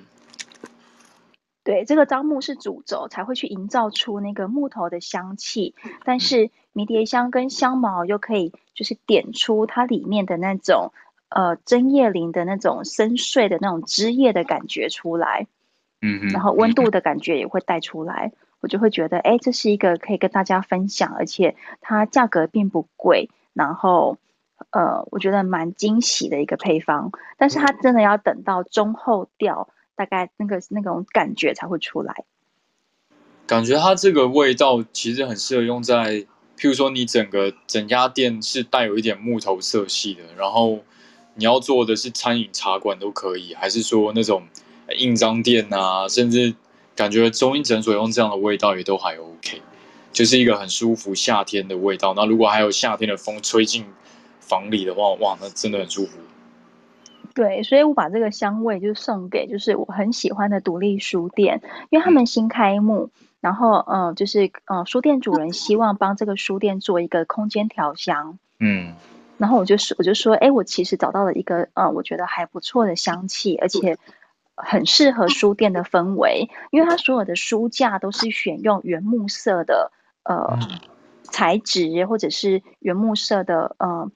[1.62, 10.92] 对，这个樟木是主轴，才会去营造出那个木头的香气，但是迷迭香跟香茅又可以就是点出它里面的那种。
[11.28, 15.48] 呃，针叶林的那种深邃的那种枝叶的感觉出来，
[16.00, 18.32] 嗯嗯，然后温度的感觉也会带出来，
[18.64, 24.16] 我就会觉得，哎，这是一个可以跟大家分享，而且它价格并不贵，然后
[24.70, 32.24] 呃，我觉得蛮惊喜的一个配方，但是它真的要等到中后调，大概那个那种感觉才会出来。
[33.46, 36.24] 感觉它这个味道其实很适合用在，
[36.56, 40.82] 譬如说你整个整家店是带有一点木头色系的，然后。
[41.36, 44.46] 你要做的是餐饮茶馆都可以，还是说那种
[44.96, 46.54] 印章店啊，甚至
[46.96, 49.62] 感觉中医诊所用这样的味道也都还 OK，
[50.12, 52.14] 就是一个很舒服夏天的味道。
[52.14, 53.84] 那如果还有夏天的风吹进
[54.40, 56.18] 房里的话，哇，那真的很舒服。
[57.34, 68.94] 对，所以我把这个香味就送给就是我很喜欢的独立书店，因为他们新开幕，嗯、然后嗯，就是嗯，书店主人希望帮这个书店做一个空间调香，嗯。
[69.36, 73.98] 然后我就说，我就说，哎，我其实找到了一个，呃，我觉得还不错的香气，而且
[74.56, 80.58] 很适合书店的氛围，因为它所有的书架都是选用原木色的，呃，
[81.22, 84.10] 材质或者是原木色的，呃，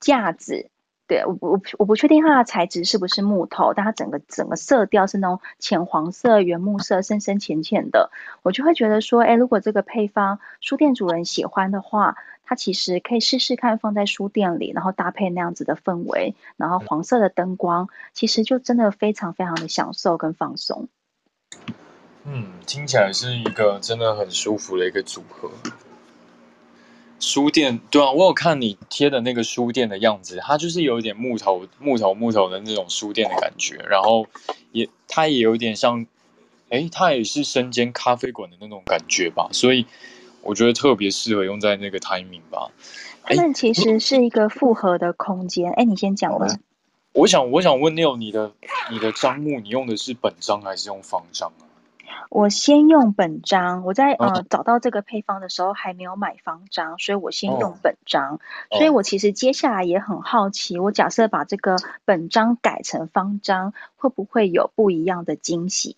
[0.00, 0.68] 架子。
[1.06, 8.10] 对，我我我不确定它的材质是不是木头，但它整个整个色调是那种浅黄色、原木色，深深浅浅的，
[8.42, 12.16] 我就会觉得说，哎，如果这个配方书店主人喜欢的话。
[12.52, 20.90] 它其实可以试试看放在书店里，然后搭配那样子的氛围，然后黄色的灯光，其实就真的非常非常的享受跟放松。
[22.24, 25.50] 嗯，听起来是一个真的很舒服的一个组合。
[27.18, 34.26] 书店，对啊，我有看你贴的那个书店的样子，它就是有一点木头、木头、木头的那种书店的感觉，然后
[34.72, 36.06] 也它也有点像，
[36.68, 39.86] 哎，它也是生煎咖啡馆的那种感觉吧，所以。
[40.42, 42.70] 我觉得特别适合用在那个 timing 吧。
[43.22, 45.72] 他们其实是一个复合的空间。
[45.72, 46.46] 哎，你先讲吧。
[47.12, 48.52] 我想，我想问 Neil，你的
[48.90, 51.68] 你的章目，你用的是本章还是用方章啊？
[52.30, 53.84] 我先用本章。
[53.84, 58.40] 我在呃找到这个配方的时候还没有买方章，所以我先用本章。
[58.70, 61.76] 哦、所以我其实接下来也很好奇，我假设把这个
[62.06, 65.96] 本章改成方章，会不会有不一样的惊喜？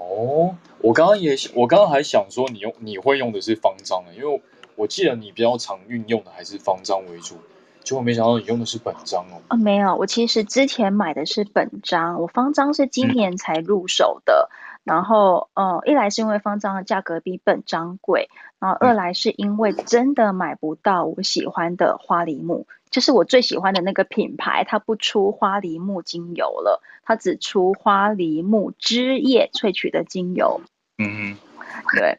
[0.00, 4.42] 哦，我刚刚也我刚刚还想说你用你会用的是方章的，因为
[4.76, 7.36] 我记得你比较常运用的还是方章为主，
[7.84, 9.42] 结果没想到你用的是本章哦。
[9.48, 14.48] 啊，没有，我其实之前买的是本章，我方章是今年才入手的。
[14.84, 22.66] 然后，呃，一来是因为方丈的价格比本章贵，然后二来是因为真的买不到我喜欢的花梨木。
[22.90, 30.60] 就是我最喜欢的那个品牌，它不出花梨木精油了，它只出花梨木枝叶萃取的精油。
[30.98, 31.36] 嗯
[31.96, 32.18] 对，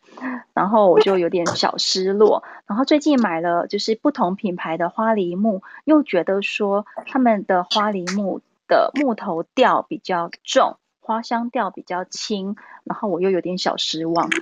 [0.54, 2.43] 然后我就有点小失落。
[2.67, 14.30] 然后最近买了就是不同品牌的花梨木，又觉得说他们的花梨木的木头调比较重，花香调比较轻，然后我又有点小失望。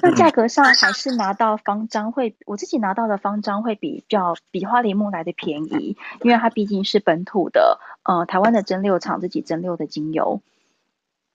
[0.00, 10.40] 那价格上还是拿到方樟会，我自己拿到的方樟会比较比花梨木来的便宜，因为它毕竟是本土的，呃，台湾的蒸馏厂自己蒸馏的精油，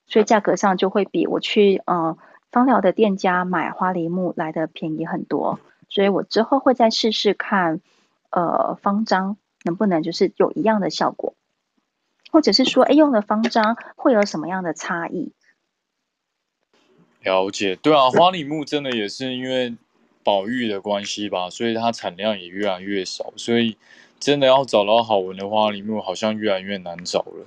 [0.08, 2.18] 所以价格上就会比我去呃
[2.52, 7.82] 芳疗的店家买花梨木来的便宜很多，所以我之后会再试试看，
[8.32, 11.36] 呃，方樟能不能就是有一样的效果，
[12.34, 15.32] 或者是说，哎，用的方章会有什么样的差异？
[17.22, 19.78] 了解，对啊，花梨木真的也是因为
[20.24, 23.78] 保育的关系吧，所以它产量也越来越少，所以
[24.20, 27.46] 真的要找到好闻的花梨木好像越来越难找了。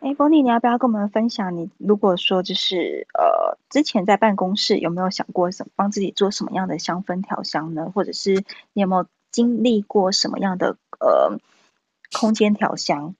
[0.00, 1.56] 哎，Bonnie，你要不要跟我们分享？
[1.56, 7.92] 你如果说就是呃，之前在办公室有没有想过什么帮自己做什么样的香氛调香呢？
[7.94, 11.38] 或者是你有没有经历过什么样的呃
[12.14, 13.14] 空间调香？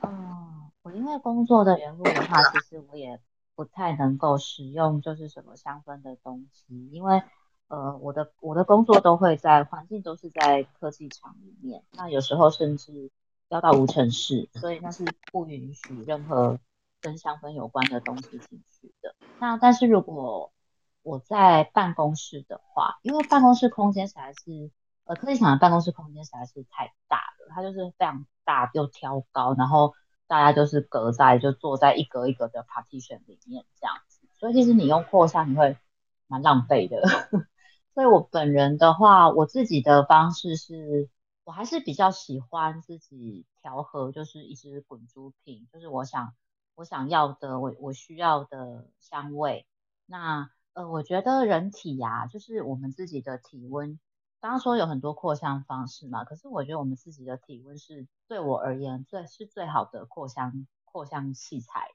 [0.00, 3.20] 嗯，我因为工作的缘故的话，其实我也
[3.54, 7.22] 不太能够使用就是什么香氛的东西，因为
[7.68, 13.10] 呃，我的我的工作都会在环境都是在科技厂里面，那有时候甚至。
[13.48, 16.58] 要到无尘室，所以那是不允许任何
[17.00, 19.14] 跟香氛有关的东西进去的。
[19.38, 20.50] 那但是如果
[21.04, 24.72] 我在办公室的话，因为办公室空间实在是，
[25.06, 29.94] 呃，科技厂的办公室空间实在是太大了，它就是非常大又挑高，然后
[30.26, 35.76] 大家就是隔在就坐在一格一格的 partition 里面这样子，所以其实你用扩散你会
[36.26, 37.02] 蛮浪费的。
[37.94, 41.08] 所以我本人的话，我自己的方式是。
[41.46, 46.34] 我还是比较喜欢自己调和，就是一支滚珠瓶，就是我想
[46.74, 49.64] 我想要的，我我需要的香味。
[50.06, 54.00] 那呃，我觉得人体呀、啊，就是我们自己的体温。
[54.40, 61.88] 刚刚说有很多扩香方式嘛，可是我觉得我们自己的体温是对我而言最是最好的扩香扩香器材，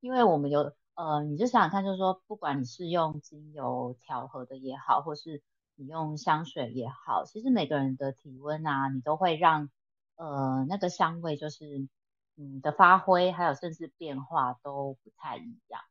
[0.00, 5.42] 因为我们有呃，你就想想看，就是说，不管你是用精油调和的也好，或是
[5.74, 9.68] 你用香水也好，其实每个人的体温啊，你都会让
[10.14, 11.88] 呃那个香味就是
[12.34, 15.82] 你的发挥，还有甚至变化都不太一样。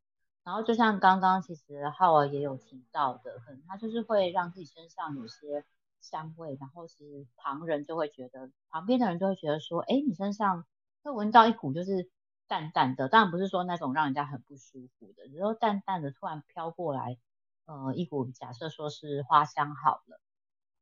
[0.46, 5.64] 然后就像刚刚其实浩儿也有提到的，可能他就是会让自己身上有些
[6.00, 10.64] 香味，然后是旁人就会觉得，旁边的人就会觉得说，哎，你身上
[11.02, 12.08] 会闻到一股就是
[12.46, 17.18] 淡淡的，当然不是说那种让人家很不舒服的，只是淡淡的突然飘过来。
[17.64, 20.20] 呃，一股假设说是花香好了，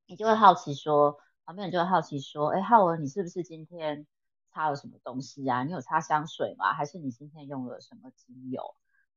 [0.04, 4.06] 你就会好奇说，旁边人就会好奇说，哎，浩文，你是不是今天
[4.50, 5.62] 擦了什么东西呀？
[5.64, 6.74] 你有擦香水吗？
[6.74, 8.74] 还是你今天用了什么精油？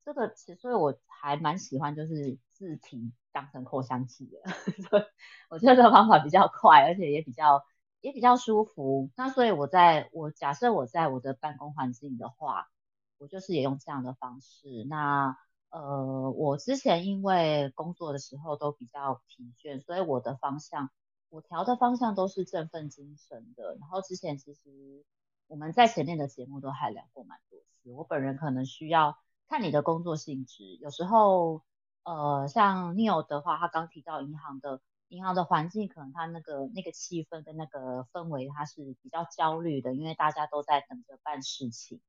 [0.07, 4.39] 这个其实，所以我还蛮喜欢，就是自体当成扩香器的。
[5.51, 7.65] 我觉得这个方法比较快，而且也比较
[7.99, 9.11] 也比较舒服。
[9.17, 12.69] 那所以我在我假设我在我的办公环境的话，
[13.17, 14.85] 我就是也用这样的方式。
[14.87, 15.37] 那
[15.71, 20.89] 呃，我之前因为工作的时候都比较疲倦，所以我的方向，
[21.27, 23.75] 我调的方向都是振奋精神的。
[23.77, 25.03] 然后之前其实
[25.47, 29.17] 我们在前面的节目都还聊过蛮多次，我本人可能需要
[29.47, 31.63] 看你的工作性质，有时候
[32.03, 42.01] 呃，像 Neil 的话，他刚提到银行的银行的环境，可能他那个那个气氛跟那个氛围，他是比较焦虑的，因为大家都在等着办事情。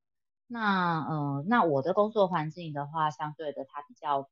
[0.49, 4.29] 那呃，那我的工作环境的话，相对的，它比较，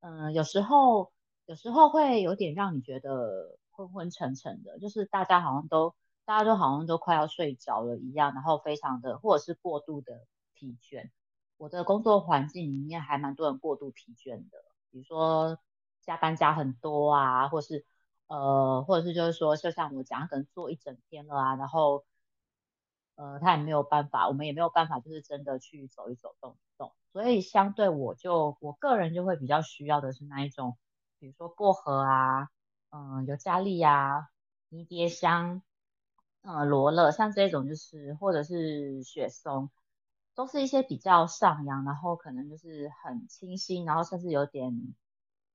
[0.00, 1.10] 嗯、有时候
[1.46, 5.94] 有时候会有点让你觉得昏昏沉沉的，就是大家好像都
[6.26, 11.10] 大家都好像都快要睡着了一样，然后非常的或者是过度的疲倦。
[11.62, 14.58] 我的工作环境里面还蛮多人过度疲倦的，
[14.90, 15.60] 比如说
[16.00, 17.86] 加班加很多啊，或是
[18.26, 22.04] 呃，或者是就是说，就像我讲，可能做一整天了啊，然后。
[23.14, 26.92] 呃，他也没有办法，我们也没有办法，就是真的去走一走、动一动。
[27.12, 30.78] 所以相对我就我个人就会比较需要的是那一种，
[31.18, 32.48] 比如说薄荷啊，
[32.90, 34.28] 嗯、尤加利啊，
[34.70, 35.62] 迷迭香，
[36.40, 39.70] 嗯、罗勒，像这种就是或者是雪松，
[40.34, 44.94] 都是一些比较上扬，然后可能就是很清新，然后甚至有点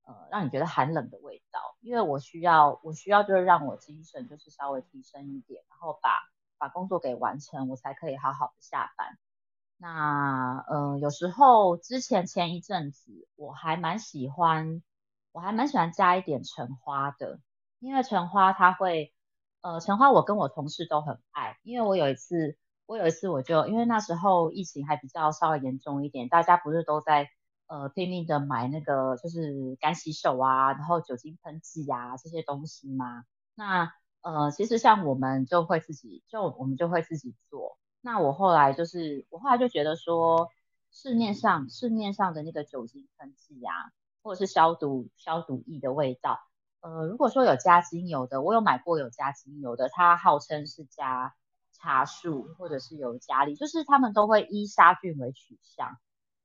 [0.04, 1.60] 呃让你觉得寒冷的味道。
[1.80, 6.10] 因为我需要，我需要就是让我精神就是稍微提升一点，然后把。
[6.60, 9.16] 把工作给完成，我才可以好好的下班。
[9.76, 14.82] 那呃，有时候之前前一阵子，我还蛮喜欢，
[15.30, 17.38] 我还蛮喜欢加一点橙花的，
[17.78, 19.14] 因为橙花它会，
[19.60, 27.28] 呃，橙花我跟我同事都很爱，因为我有一次，我有一次我就因为那时候疫情还比较稍微严重一点，大家不是都在
[27.68, 33.24] 呃拼命的买那个就是干洗手啊，然后酒精喷剂啊这些东西嘛，
[33.54, 33.92] 那。
[34.20, 37.78] 呃，其实像我们就会自己，就我们就会自己做。
[38.00, 40.50] 那我后来就是，我后来就觉得说，
[40.90, 43.72] 市面上市面上的那个酒精喷剂啊，
[44.20, 46.40] 或者是消毒消毒液的味道，
[46.80, 51.36] 呃，如果说有加精油的，我有买过有加精油的，它号称是加
[51.80, 55.98] 茶树或者是尤加利，就是他们都会依杀菌为取向，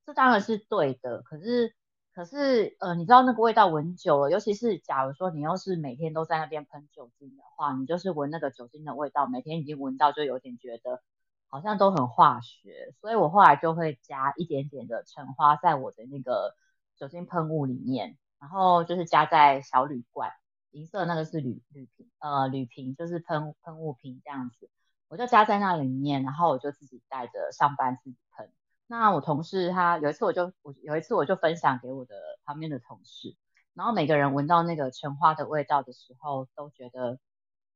[0.05, 1.75] 这当然是对的，可是。
[2.15, 11.01] 可是，呃，你知道那个味道闻久了，尤其是假如说你要是每天都在那边喷酒精的话，你就是闻那个酒精的味道，每天已经闻到就有点觉得
[11.47, 12.93] 好像都很化学。
[13.01, 16.53] 所以我后来就会加一点点的橙花在我的那个
[16.99, 20.29] 酒精喷雾里面，然后就是加在小铝罐，
[20.69, 24.69] 银色那个是铝铝瓶，呃，铝瓶就是喷喷雾瓶这样子。
[25.13, 28.49] 我就加在那里面，然后我就自己带着上班自己喷。
[28.87, 33.35] 那我同事他有一次我就我有一次我就分享给我的旁边的同事，
[33.75, 37.19] 然后每个人闻到那个橙花的味道的时候，都觉得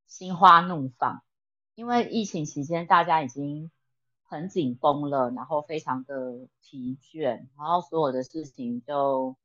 [0.07, 1.21] 心花怒放，
[1.75, 3.69] 因为疫情期间大家已经
[4.23, 9.35] 很紧绷了，然后非常的疲倦，然后所有的事情就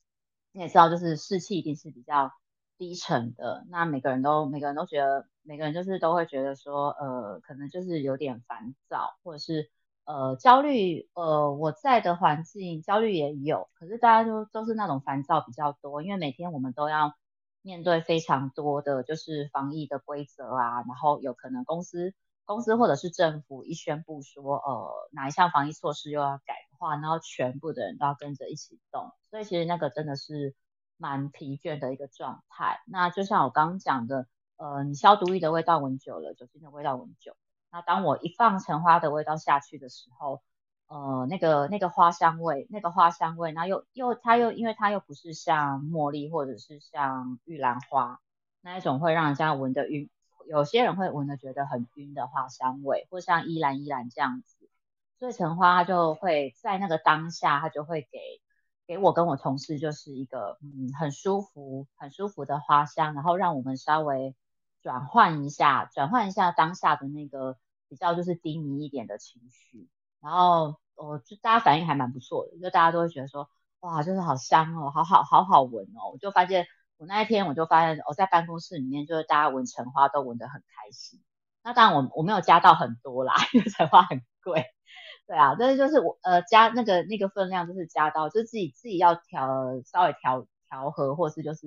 [0.53, 2.33] 你也知道，就是士气一定是比较
[2.79, 3.67] 低沉的。
[3.69, 9.71] 那每个人都每个人都觉得，每个人就是都会觉得说，呃，可能就是有点烦躁，或者是
[10.05, 11.09] 呃焦虑。
[11.15, 17.15] 呃，我在的环境焦虑也有，可是大家都都是那种烦躁比较多，因为每天我们都要
[17.63, 22.15] 面对非常多的就是防疫的规则啊，然后有可能公司。
[22.45, 30.55] 公司或者是政府一宣布说，呃，哪一项防疫措施又要改的话，然后全部的人都要跟着一起动，所以其实那个真的是
[30.97, 32.81] 蛮疲倦的一个状态。
[32.89, 34.27] 那就像我刚刚讲的，
[34.63, 37.35] 呃，你消毒液的味道闻久了，酒精的味道闻久，
[37.73, 40.41] 那当我一放橙花的味道下去的时候，
[40.87, 48.21] 呃，那个那个花香味，那个花香味，那又又它又因为它又不是像茉莉或者是像玉兰花
[48.61, 50.09] 那一种会让人家闻得晕。
[50.47, 54.69] 有些人会闻的觉得很晕的花香味，或像依兰依兰这样子，
[55.19, 58.21] 所以橙花它就会在那个当下，它就会给
[58.87, 64.37] 给我跟我同事就是一个嗯很舒服很舒服的花香，然后让我们稍微
[64.83, 67.57] 转换一下转换一下当下的那个
[67.89, 69.89] 比较就是低迷一点的情绪，
[70.21, 73.49] 然后我就大家反应还蛮不错的，就大家都会觉得说
[73.81, 76.67] 哇就是好香哦，好好好好闻哦，我就发现。
[76.99, 81.21] 我那一天我就发现，我在办公室里面，就是大家闻橙花都闻得很开心。
[81.65, 84.67] 那当然我我没有加到很多啦， 因为橙花很贵。
[85.27, 89.49] 对啊，但是就是我呃加那个那个分量，就是加到就自己自己要调
[89.85, 91.67] 稍微调调和，或是就是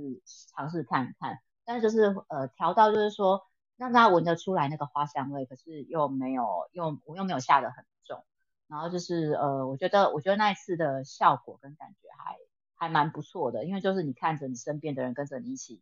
[0.56, 1.40] 尝试看看。
[1.66, 3.42] 但是就是呃调到就是说
[3.76, 8.24] 让大家闻得出来那个花香味，可是又没有又我又没有下得很重。
[8.68, 12.36] 然后就是呃我觉得我觉得那一次的效果跟感觉还。
[12.78, 15.82] 还蛮不错的，因为就是你看着你身边的人跟着你一起，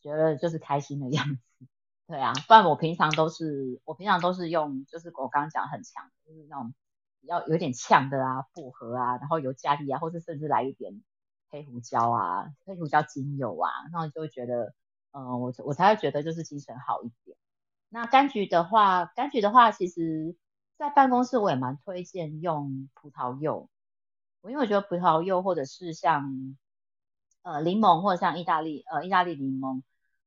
[0.00, 1.66] 觉得就是开心的样子，
[2.06, 2.32] 对啊。
[2.46, 6.72] 不然我平常都是我平常都是用，就是我刚刚讲很强，就是那种
[7.22, 11.02] 要有点呛的啊，薄荷啊，然后尤加利啊，或是甚至来一点
[11.50, 14.74] 黑胡椒啊，黑胡椒精油啊，然后就会觉得，
[15.12, 17.36] 嗯、呃，我我才会觉得就是精神好一点。
[17.88, 20.36] 那柑橘的话，柑橘的话，其实
[20.76, 23.68] 在办公室我也蛮推荐用葡萄柚。
[24.40, 26.56] 我因为我觉得葡萄柚或者是像
[27.42, 29.82] 呃柠檬或者像意大利呃意大利柠檬，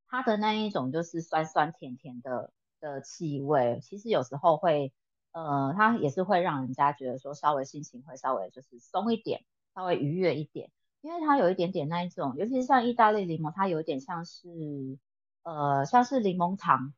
[0.08, 4.92] 它的那一种就是酸酸甜甜的的气味，其实有时候会
[5.32, 10.72] 呃它也是会让人家觉得说稍微心情会稍微就是松一点，稍微愉悦一点，
[11.02, 14.98] 因为它有一点点那一种，尤其是像意大利柠檬，它有点像是
[15.44, 16.94] 呃像是柠檬糖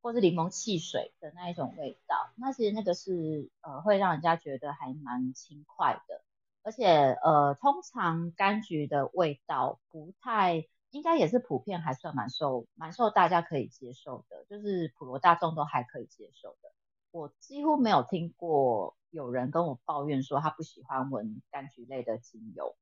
[0.00, 6.22] 或是柠檬汽水的那一种味道，那其实那个是呃会让人家觉得还蛮轻快的。
[6.64, 6.86] 而且，
[7.22, 16.70] 呃，通常柑橘的味道不太，应该也是普遍还算蛮受蛮受大家可以接受的，就是普罗大众都还可以接受的。
[17.10, 22.76] 我几乎没有听过有人跟我抱怨说他不喜欢闻柑橘类的精油，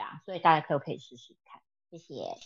[0.00, 1.60] 啊，所以大家可不可以试试看？
[1.90, 2.36] 谢谢。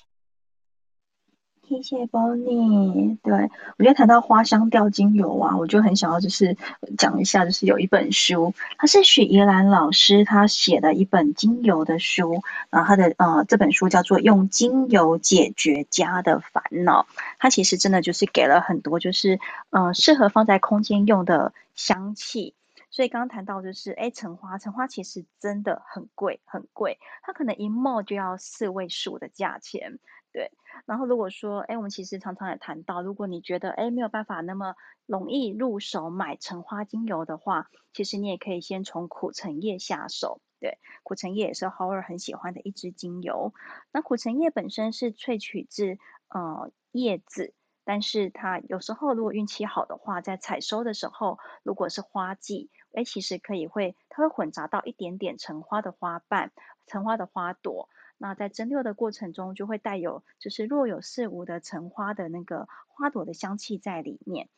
[1.67, 3.17] 谢谢 Bonnie。
[3.23, 3.49] 对，
[3.79, 6.59] 我觉得谈到花香调精油啊，我就很想要就是
[6.99, 17.07] 讲一下，就是有一本书，它是许宜兰老师他写的一本精油的书，然后他的呃这本书叫做《用精油解决家的烦恼》，
[17.39, 19.41] 它其实真的就是给了很多就是
[19.71, 22.53] 呃适合放在空间用的香气。
[22.95, 29.99] 所以刚刚谈到就是，哎，橙花，橙花其实真的很贵，很贵，它可能一帽就要四位数的价钱，
[30.33, 30.53] 对。
[30.87, 34.77] 然后如果说，哎，我们其实常常也谈到，如果你觉得，哎，没有办法那么
[35.07, 43.53] 容易入手买橙花精油的话，其实你也可以先从苦橙叶下手，对，苦橙叶也是 Hoer 很喜欢的一支精油。
[43.91, 47.55] 那苦橙叶本身是萃取自呃叶子。
[47.87, 56.53] 但是它有时候如果运气好的话，在采收的时候，如果是花季，哎，其实可以会，它会混杂到一点点橙花的花瓣、
[56.87, 57.89] 橙花的花朵。
[58.17, 64.49] 那在蒸馏的过程中，就会带有就是若有似无的橙花的那个花朵的香气在里面。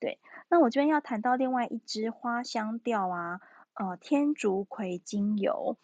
[0.00, 0.18] 对，
[0.48, 3.40] 那我这边要谈到另外一支花香调啊，
[3.74, 5.78] 呃，天竺葵精油，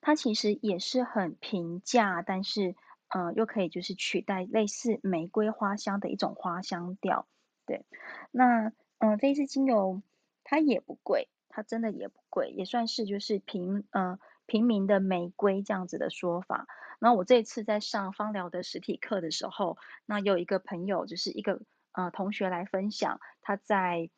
[0.00, 2.74] 它其实也是很平价，但是。
[3.14, 7.26] 呃，又可以就是取代类似玫瑰花香的一种花香调，
[7.66, 7.84] 对。
[8.30, 10.00] 那嗯、呃，这一支精油
[10.44, 16.66] 它也不贵，它真的也不贵，也算是就是平呃平民的玫瑰这样子的说法。
[16.98, 19.76] 然后我这次在上芳疗的实体课的时候，
[20.06, 21.60] 那有一个朋友就是一个
[21.92, 24.08] 呃同学来分享，他在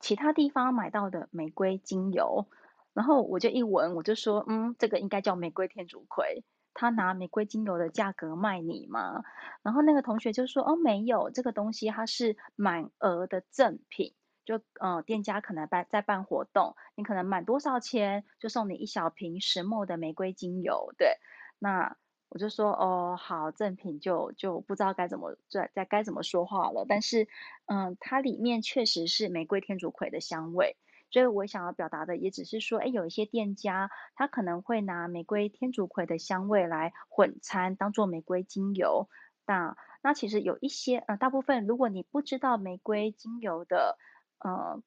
[0.00, 2.46] 其他地方买到的玫瑰精油，
[2.92, 6.44] 然后我就一闻，我就说，嗯，这个应该叫玫瑰天竺葵。
[6.76, 9.22] 他拿玫瑰精油的价格卖你吗？
[9.62, 14.12] 然后那个同学就说，哦，没有，这个东西它是满额的赠品，
[14.44, 20.92] 就呃，店家可能办在办活动，你可能满多少钱就送你一小瓶十 ml 的玫瑰精油。
[20.98, 21.18] 对，
[21.58, 21.96] 那。
[22.30, 26.84] 我就说哦，好，赠品就就不知道该怎么在在该怎么说话了。
[26.88, 27.28] 但是，
[27.66, 30.76] 嗯，它里面确实是玫瑰天竺葵的香味，
[31.12, 39.08] 所以我想要表达的也只是说，哎，有一些店家他可能会拿玫瑰天竺葵的香味来混餐，当做玫瑰精油。
[39.46, 43.96] 那那其实有一些，呃，大部分如果你不知道玫瑰精油的，
[44.44, 44.80] 呃。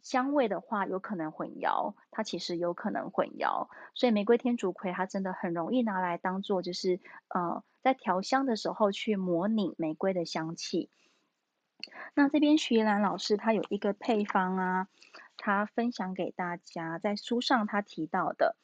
[0.00, 10.88] 香味的话，有可能混淆，它其实有可能混淆，所以玫瑰天竺葵它真的很容易拿来当做就是呃，在调香的时候去模拟玫瑰的香气。
[12.14, 14.88] 那这边徐宜兰老师他有一个配方啊，
[15.36, 18.56] 他分享给大家，在书上他提到的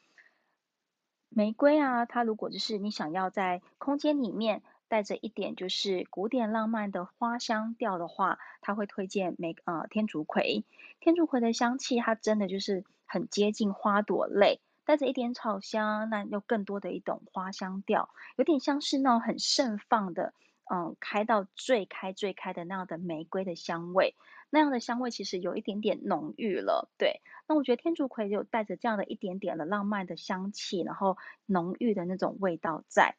[1.28, 4.62] 玫瑰啊，它如果就是你想要在空间里面。
[4.94, 10.64] 带着一点就是古典浪漫的花香调的话，他会推荐玫呃天竺葵。
[11.00, 20.32] 天竺葵的香气，它真的就是很接近花朵类，带着一点草香，那又更多的一种花香调，有点像是那种很盛放的，
[20.72, 24.14] 嗯，开到最开最开的那样的玫瑰的香味。
[24.48, 27.20] 那样的香味其实有一点点浓郁了，对。
[27.48, 33.16] 那我觉得天竺葵就带着这样的一点点的浪漫的香气，然后浓郁的那种味道在。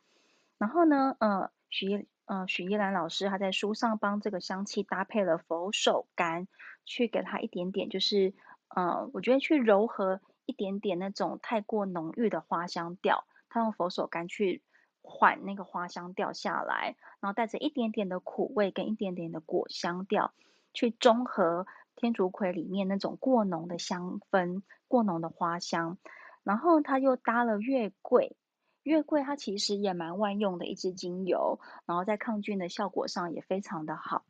[0.57, 1.51] 然后呢，呃。
[1.69, 6.47] 许呃许依兰老师他在书上帮这个香气搭配了佛手柑，
[6.85, 8.33] 去给它一点点，就是
[8.69, 14.61] 呃，我觉得去柔和一点点那种太过浓郁的花香调，他用佛手柑去
[15.01, 20.33] 缓那个花香调下来，然后带着一点点的苦味跟一点点的果香调，
[20.73, 25.97] 去中和天竺葵里面那种过浓的香氛、过浓的花香，
[26.43, 28.35] 然后他又搭了月桂。
[28.85, 34.23] 月桂它其实也蛮万用的一支精油，然后在抗菌的效果上也非常的好。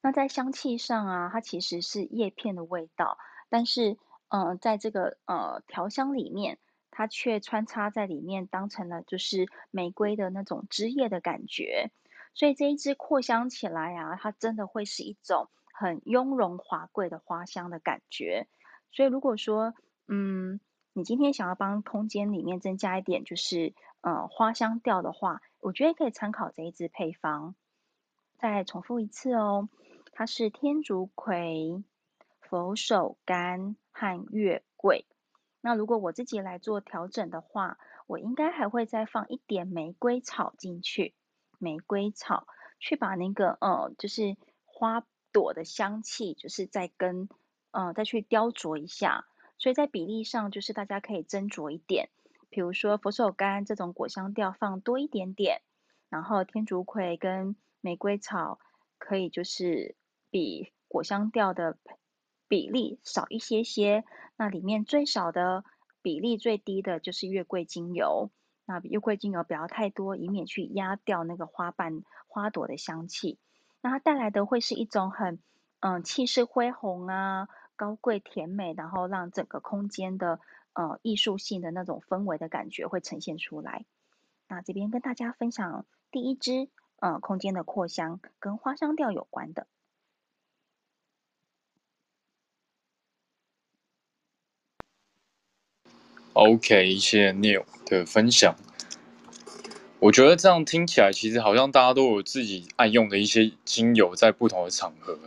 [0.00, 3.16] 那在香气上啊，它其实是叶片的味道，
[3.48, 6.58] 但是嗯、呃，在这个呃调香里面，
[6.90, 11.92] 它却穿插在里面当成了就是玫瑰的那种枝叶的感觉，
[12.34, 18.48] 所以这一支扩香起来啊，它真的会是一种很雍容华贵的花香的感觉。
[18.90, 19.74] 所以如果说
[20.08, 20.58] 嗯。
[20.98, 27.54] 你今天想要帮空间里面增加一点，就是呃花香调的话，我觉得可以参考这一支配方。
[28.36, 29.68] 再重复一次哦，
[30.10, 31.84] 它是天竺葵、
[32.40, 35.06] 佛手柑和月桂。
[35.60, 37.78] 那如果我自己来做调整的话，
[38.08, 41.14] 我应该还会再放一点玫瑰草进去，
[41.60, 42.48] 玫瑰草
[42.80, 47.28] 去把那个呃就是花朵的香气，就是再跟
[47.70, 49.26] 呃再去雕琢一下。
[49.58, 52.10] 所以在比例上，就是大家可以斟酌一点，
[52.48, 55.62] 比如说佛手柑这种果香调放多一点点，
[56.08, 58.60] 然后天竺葵跟玫瑰草
[58.98, 59.96] 可以就是
[60.30, 61.76] 比果香调的
[62.46, 64.04] 比例少一些些。
[64.36, 65.64] 那里面最少的
[66.02, 68.30] 比例最低的就是月桂精油，
[68.64, 73.38] 那月桂精油不要太多，以免去压掉那个花瓣花朵的香气。
[73.80, 75.40] 那它带来的会是一种很
[75.80, 77.48] 嗯气势恢宏啊。
[77.78, 80.40] 高贵甜美，然后让整个空间的
[80.74, 83.86] 呃艺术性的那种氛围的感觉会呈现出来。
[84.48, 89.68] 那这边跟大家分享第一支呃空间的扩香跟花香调有关的。
[96.32, 98.54] OK，谢谢 Neil 的分享。
[100.00, 105.18] 我觉得这样听起来，其实好像大家都有自己爱用的一些精油，在不同的场合。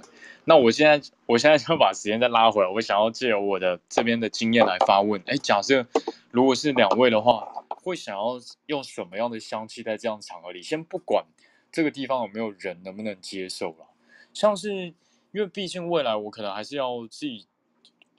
[0.45, 5.21] 那我现在，我现在就把时间再拉回来，我想要借由我的这边的经验来发问。
[5.25, 5.85] 哎，假设
[6.31, 10.61] 如果是两位的话，会想要用什么样的香气在这样场合里？
[10.61, 11.25] 先不管
[11.69, 13.87] 这个地方有没有人，能不能接受了。
[14.33, 14.93] 像是因
[15.33, 17.45] 为毕竟未来我可能还是要自己，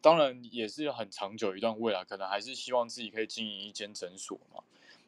[0.03, 4.63] 当然也是很长久一段未来，可能还是希望自己可以经营一间诊所嘛。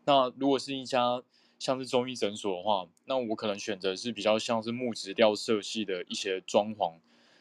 [0.05, 1.23] 那如果是一家
[1.59, 6.95] 像是中医诊所的话，那我可能选择是比较像是木质调色系的一些装潢，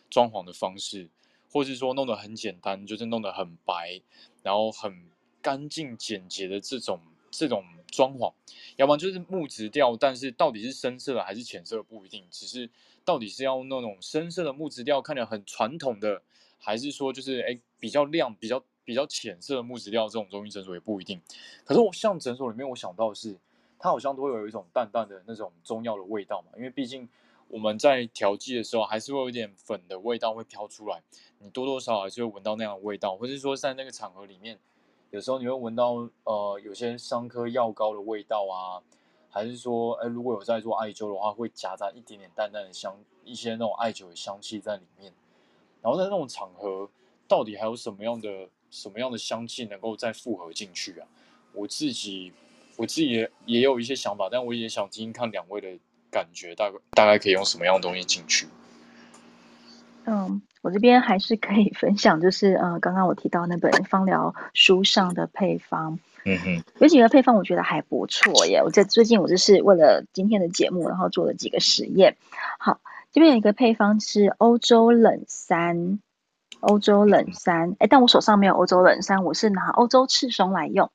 [0.09, 1.09] 装潢的方式，
[1.51, 4.01] 或是说弄得很简单，就是弄得很白，
[4.41, 5.05] 然后很
[5.41, 8.33] 干净简洁的这种这种装潢，
[8.77, 12.69] 要不然就是木质调，但是到底是深色还是浅色不一定，只是
[13.03, 16.21] 到底是要那种深色的木质调，看起来很传统的，
[16.59, 21.21] 还是说就是哎比较亮、比较比较浅色的木质调这种中医诊所也不一定。
[21.65, 23.37] 可是我像诊所里面，我想到的是。
[23.79, 27.09] 它好像都会有一种淡淡的那种中药的味道嘛，因为毕竟
[27.49, 31.03] 我们在调剂的时候，还是会有一点粉的味道会飘出来，
[31.39, 34.57] 你多多少少还是会闻到那样的味道，或者说在那个场合里面，
[35.09, 38.79] 有时候你会闻到呃有些伤科药膏的味道啊，
[39.29, 45.11] 还是说，哎，如果有在做艾灸的话，会夹杂一点点淡淡的香，一些那种艾灸的香气在里面。
[45.81, 46.89] 然后在那种场合，
[47.27, 51.07] 到底还有什么样的什么样的香气能够再复合进去啊？
[51.53, 52.33] 我自己
[52.75, 55.69] 我自己也也有一些想法，但我也想听听看两位的。
[56.13, 58.45] 感觉大概大概可以用什么样的东西进去？
[60.05, 68.61] 嗯，我这边还是可以分享，就是呃，刚刚我提到那本芳疗书上的配方，嗯哼，有几个配方我觉得还不错耶。
[68.63, 72.15] 我在最近我就是为了今天的节目，然后做了几个实验。
[72.59, 72.79] 好，
[73.11, 75.99] 这边有一个配方是欧洲冷杉，
[76.63, 80.89] 欧洲冷杉，哎、嗯，但我手上没有欧洲冷杉，我是拿欧洲赤松来用。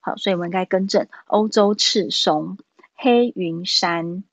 [0.00, 2.58] 好，所以我们应该更正欧洲赤松、
[2.94, 4.24] 黑云杉。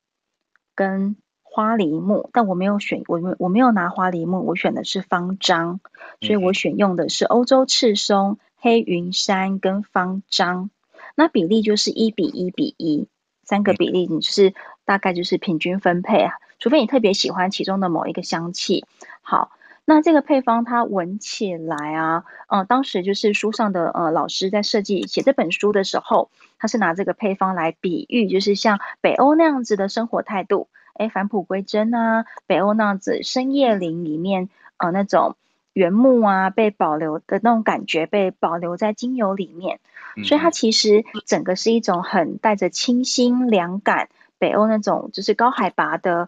[0.75, 5.81] 跟花梨木，但我没有选，我没我没有拿花梨木，我选的是方樟，
[6.21, 10.69] 所以我选用的是欧洲赤松、黑云杉跟方樟，
[11.15, 13.09] 那比例就是一比一比一，
[13.43, 14.53] 三个比例你就是
[14.85, 18.85] 大概就是平均分配啊，除非你特别喜欢其中的某一个香气。
[19.21, 19.51] 好，
[19.89, 26.29] 那这个配方它闻起来啊，嗯、呃，当时就是书上的呃老师在设计写这本书的时候。
[26.61, 35.37] 他是拿这个配方来比喻，就是像北欧那样子的生活态度，哎，返璞归真啊，北欧那样子深夜林里面，呃，那种
[35.71, 39.79] 原木啊被保留的那种感觉，被保留在精油里面，
[40.25, 46.27] 所以它其实整个是一种很带着清新凉感，北欧那种就是高海拔的，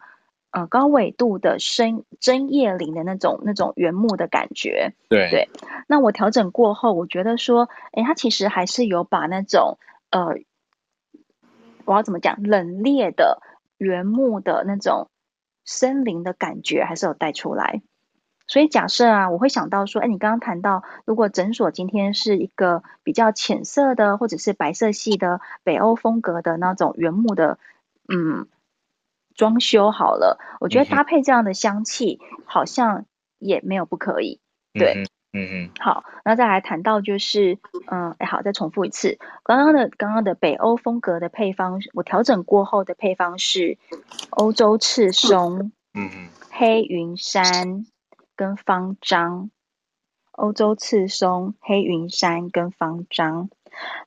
[0.51, 4.93] 呃，高纬度的深针叶林的那种那种原木的感觉。
[5.09, 5.49] 对对，
[5.87, 9.77] 那我调整过后，我觉得说，哎，它其实还是有把那种。
[10.09, 10.35] 呃，
[11.85, 12.43] 我要怎么讲？
[12.43, 13.41] 冷冽的
[13.77, 15.09] 原木的那种
[15.63, 17.81] 森林的感觉，还是有带出来。
[18.45, 27.57] 所以假设啊，我会想到说，哎，你刚刚谈到，如果诊所今天是一个比较浅色的，或者是白色系的北欧风格的那种原木的，
[28.09, 28.47] 嗯，
[29.35, 33.05] 装修好了，我觉得搭配这样的香气，好像
[33.39, 34.39] 也没有不可以，
[34.73, 35.03] 对。
[35.33, 37.57] 嗯嗯，好，那再来谈到就是，
[37.89, 43.77] 嗯，哎，好，再重复一次，刚刚的刚刚的北欧风格的配方，我调整过后的配方是
[44.29, 47.85] 欧洲赤松，嗯嗯，黑云杉
[48.35, 49.51] 跟方樟，
[50.33, 53.49] 欧洲赤松、黑云杉跟方樟。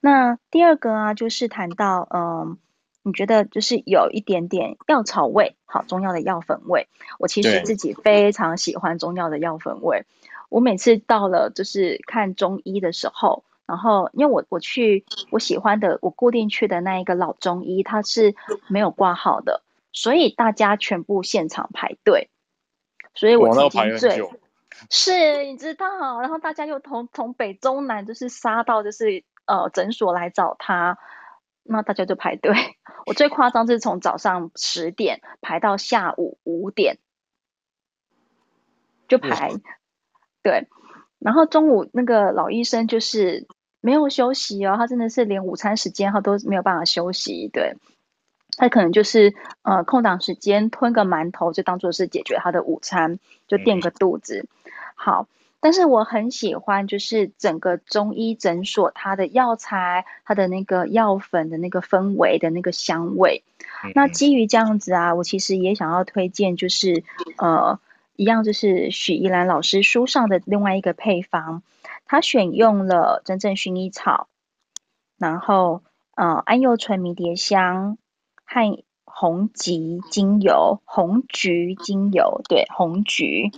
[0.02, 2.58] 那第二个啊，就是谈到，嗯，
[3.04, 6.88] 你觉得就是有一点点药草味，好，中药的药粉味，
[7.18, 10.04] 我其实自己非常喜欢中药的药粉味。
[10.48, 18.34] 我每次到了就是看中医的时候，然后因为我我去我喜欢的我固定去的那一个老中医，他是
[18.68, 22.30] 没有挂号的，所以大家全部现场排队，
[23.14, 24.22] 所以我曾经最
[24.90, 30.98] 是你知道，然后大家又从从北中南就是杀到就是呃诊所来找他，
[31.64, 32.54] 那大家就排队。
[33.06, 36.98] 我最夸张是从早上十点排到下午五点，
[39.08, 39.50] 就排。
[40.42, 40.68] 对，
[41.18, 43.46] 然后中午那个老医生就是
[43.80, 47.48] 没有休息哦，他真的是连午餐时间他都没有办法休息。
[47.52, 47.76] 对，
[48.56, 54.46] 他可能就是呃空档时间吞个馒头就当做是解决他的午餐，就垫个肚子。
[54.94, 55.26] 好，
[55.64, 63.42] 但是我很喜欢就是整个中医诊所它的药材、它的那个药粉的那个氛围的那个香味。
[63.94, 67.02] 那基于这样子啊，我其实也想要推荐就是
[67.38, 67.78] 呃。
[68.16, 71.64] 一样就是许依兰老师书上的另外一个配方，
[72.06, 74.28] 他选用了真正薰衣草，
[75.18, 75.82] 然后
[76.14, 77.98] 呃桉柚醇迷迭香
[78.44, 83.50] 和红橘精油、红橘精油，对，红桔。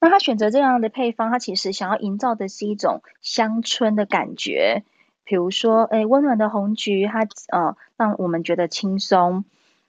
[0.00, 4.82] 那他选择这样的配方，他其实想要营造的是一种乡村的感觉，
[5.24, 9.44] 比如说，哎，温暖的红菊，它呃让我们觉得轻松。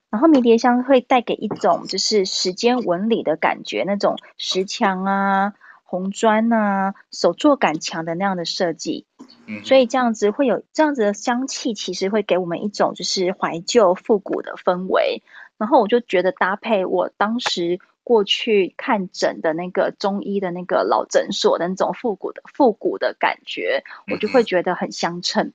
[0.09, 5.53] 然后迷迭香会带给一种就是时间纹理的感觉，那种石墙啊、
[5.86, 9.05] 红砖啊、手作感强的那样的设计，
[9.47, 15.24] 嗯，所以这样子会有这样子的香气，其实会给我们一种就是怀旧复古的氛围。
[15.57, 25.54] 然后我就觉得搭配我当时过去看诊的那个中医的那个老诊所的那种复古的复古的感觉，我就会觉得很相称。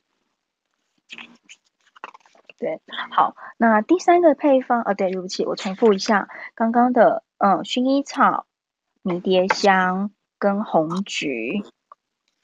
[2.59, 2.80] 对，
[3.11, 8.47] 好，那第三个配方，呃、哦，对，对不起，我重复一下刚刚的，嗯，薰衣草、
[9.03, 11.62] 迷迭香跟红菊，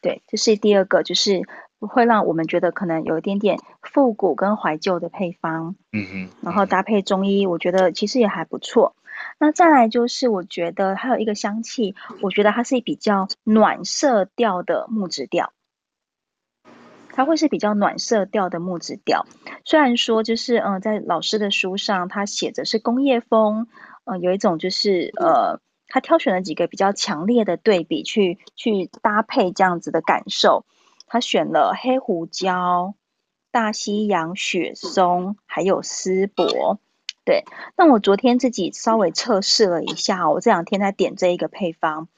[0.03, 1.40] 对，这是第二个，就是
[1.80, 5.76] 会让我们觉得可能有一点点复古跟怀旧的配方。
[5.92, 8.94] 嗯哼，然后搭配中医，我觉得其实也还不错。
[9.39, 15.53] 那再来就是，我觉得还有一个香气，我觉得它是比较暖色调的木质调。
[17.14, 19.26] 它会是比较暖色调的木质调，
[19.66, 23.68] 虽然说就是嗯、在老师的书上，他写着是工业风，
[24.07, 30.64] 嗯、有一种就是呃，他挑选了几个比较强烈的对比去去搭配这样子的感受，
[31.07, 32.95] 他选了黑胡椒、
[33.51, 36.80] 大西洋雪松还有丝柏，
[37.24, 37.44] 对。
[37.76, 42.08] 那我昨天自己稍微测试了一下，我这两天在点这一个配方。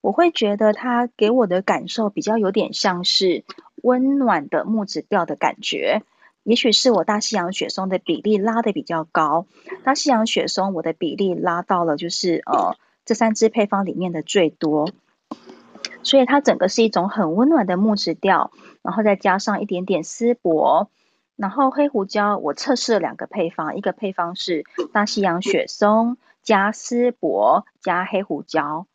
[0.00, 3.44] 我会觉得它给我的感受比较有点像是
[3.82, 6.02] 温暖的木质调的感觉，
[6.44, 9.46] 也许是我大西洋雪松的比例拉得比较高，
[9.82, 14.92] 大西洋雪松我的比例拉到了就是呃这三支配方里面的最多，
[16.04, 18.52] 所以它整个是一种很温暖的木质调，
[18.82, 20.88] 然后再加上一点点丝柏，
[21.38, 28.86] 然后黑胡椒我测试了两个配方，一个配方是大西洋雪松加丝柏加黑胡椒。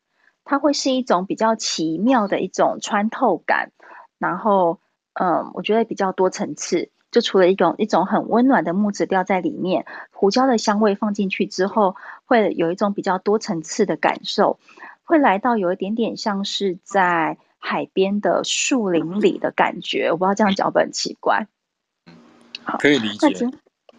[0.43, 3.71] 它会是一种比较奇妙的一种穿透感，
[4.19, 4.79] 然后，
[5.13, 6.91] 嗯，我觉得比较多层次。
[7.11, 14.59] 就除了一种一种很温暖的木质调在里面，胡椒的香味放进去之后，会有一种比较多层次的感受，
[15.05, 20.11] 会来到有一点点像是在海边的树林里的感觉。
[20.11, 21.47] 我不知道这样讲会不很奇怪？
[22.65, 23.49] 好，可以理解。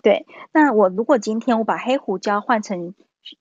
[0.03, 2.95] 对，那我如果今天我把黑胡椒换成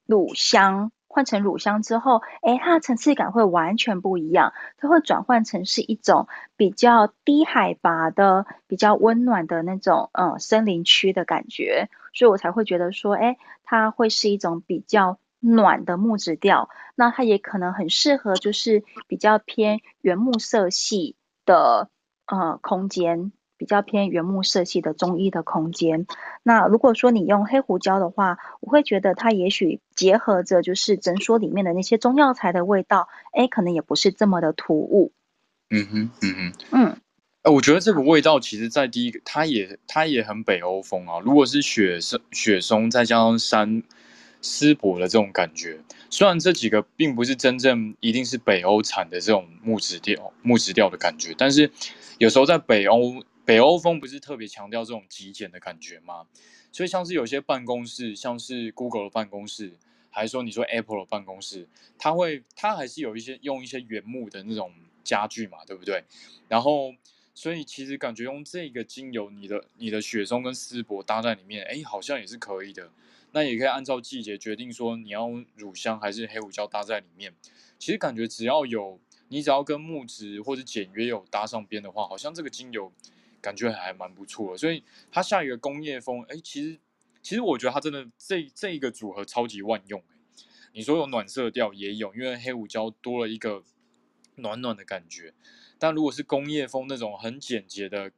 [0.05, 0.91] 乳香。
[1.15, 21.15] 换成乳香之后，诶，它的层次感会完全不一样，它会转换成是一种比较低海拔的、比较温暖的那种，嗯，森林区的感觉，所以我才会觉得说，诶，它会是一种比较暖的木质调，那它也可能很适合就是比较偏原木色系
[21.45, 21.89] 的，
[22.26, 23.32] 呃，空间。
[23.64, 26.05] 比较偏原木色系的中医的空间。
[26.43, 35.14] 那如果说你用黑胡椒的话，我会觉得它也许结合着就是诊所里面的那些中药材的味道，哎，可能也不是这么的突兀。
[35.70, 36.97] 嗯哼，嗯哼，嗯。
[37.43, 41.20] 哎，我觉得这个味道其实，在第一个，它也它也很北欧风啊。
[41.24, 43.84] 如果是雪松雪松再加上山
[44.41, 51.72] 丝柏的这种感觉，虽然这几个并不是真正一定是北欧产的这种木质调木质调的感觉，但是
[52.18, 53.24] 有时候在北欧。
[53.46, 56.28] 北欧风不是特别强调这种极简的感觉吗？
[56.72, 59.74] 所以像是有些办公室，像是 Google 的办公室，
[60.10, 61.68] 还是说你说 Apple 的办公室，
[61.98, 64.74] 它会它还是有一些用一些原木的那种
[65.04, 66.04] 家具嘛，对不对？
[66.48, 66.96] 然后
[67.36, 72.91] 所以其实感觉用这个精油，你的你的雪松跟丝柏搭在里面，哎，好像也是可以的。
[73.34, 77.34] 那也可以按照季节决定说你要乳香还是黑胡椒搭在里面。
[77.78, 82.91] 其实感觉只要有你只要跟木质或者简约有搭上边的话，好像这个精油。
[83.44, 84.82] 感觉还蛮不错，所以
[85.12, 86.80] 它下一个工业风，哎，其实
[87.22, 90.02] 其实我觉得它真的这这一个组合超级万用。
[90.72, 93.62] 你说有暖色调也有，因为黑胡椒多了一个
[94.38, 95.34] 暖暖的感觉。
[95.78, 98.14] 但如果是工业风那种很简洁的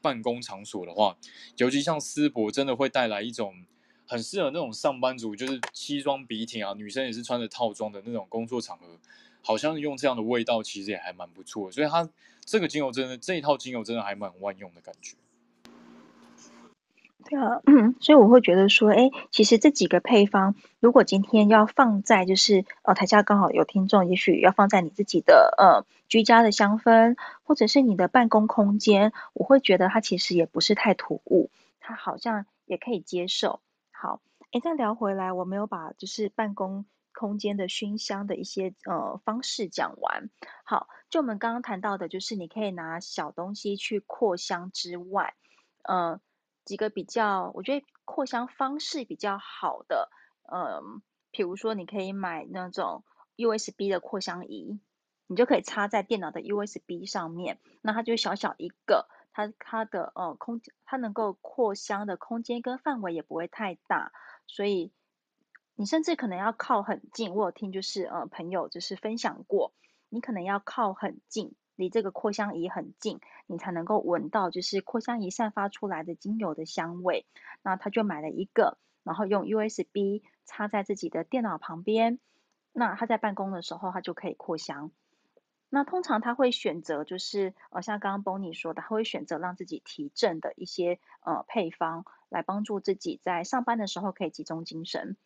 [0.00, 1.18] 办公场所的话，
[1.58, 3.66] 尤其像丝柏，真的会带来一种
[4.06, 8.98] 很适合那种上班族，就是西装笔挺啊，女生也是穿着套装的那种工作场合。
[9.42, 12.08] 好像用这样的味道，其实也还蛮不错，所以它
[12.44, 15.16] 这个精油真的这一套精油真的还蛮万用的感觉。
[17.24, 17.60] 对啊，
[18.00, 33.60] 所以我会觉得说，哎，其实这几个配方，如果今天要放在就是呃台下刚好有听众，也许要放在你自己的呃居家的香氛，或者是你的办公空间，我会觉得它其实也不是太突兀，它好像也可以接受。
[33.92, 34.20] 好，
[34.50, 36.84] 哎，再聊回来，我没有把就是办公。
[37.12, 40.30] 空间的熏香的一些呃方式讲完，
[40.64, 45.34] 好，就我们刚刚谈到的，就是你可以拿小东西去扩香之外，
[45.82, 46.20] 呃，
[46.64, 50.10] 几个比较，我觉得扩香方式比较好的，
[50.50, 50.82] 嗯、呃，
[51.30, 53.04] 比如说你可以买那种
[53.36, 54.80] USB 的扩香仪，
[55.26, 64.12] 你就可以插在电脑的 USB 上面，那它就小小一个，它它的呃空它能够扩香的空间跟范围也不会太大，
[64.46, 64.92] 所以。
[65.80, 69.72] 你甚至可能要靠很近，我有听就是呃朋友就是分享过，
[70.10, 77.24] 你可能要靠很近，离这个扩香仪很近，你才能够闻到就是扩香仪散发出来的精油的香味。
[77.62, 82.20] 那他就买了一个，然后用 USB 插在自己的电脑旁边，
[82.74, 84.92] 那他在办公的时候他就可以扩香。
[85.70, 95.16] 那通常他会选择就是呃像刚刚 Bonnie 说的，他会选择让自己提振的一些呃配方，来帮助自己在上班的时候可以集中精神。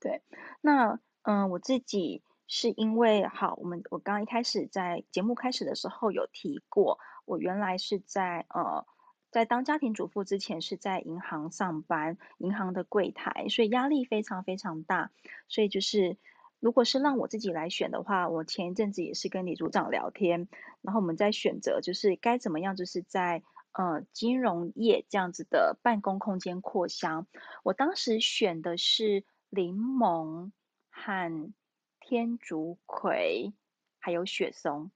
[0.00, 0.22] 对，
[0.60, 8.86] 那嗯、我自己是因为好，我们我刚刚一开始在节目开始的时候有提过，我原来是在呃。
[9.32, 15.12] 在当家庭主妇之前是在银行上班，银行的柜台，所以压力非常非常大。
[15.46, 16.16] 所以就是，
[16.58, 20.48] 如果是让我自己来选的话，我前一阵子也是跟李组长聊天，
[20.82, 27.28] 然后我们在选择就是该怎么样，就是在呃金融业这样子的办公空间扩香。
[27.62, 30.52] 我当时选的是柠檬
[30.90, 31.52] 和
[31.98, 33.52] 天竺葵，
[33.98, 34.90] 还有雪松。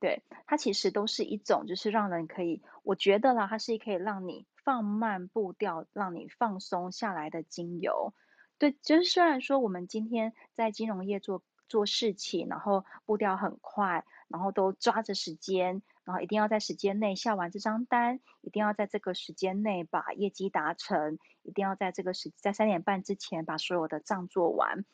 [0.00, 8.14] 对，它其实都是一种，就是让人可以，我觉得啦，它是可以让你放慢步调，让你放松下来的精油。
[8.58, 24.84] 对，就是虽然说我们今天在金融业做做事情，然后步调很快，然后都抓着时间，然后一定要在时间内下完这张单，一定要在这个时间内把业绩达成，一定要在这个时在三点半之前把所有的账做完。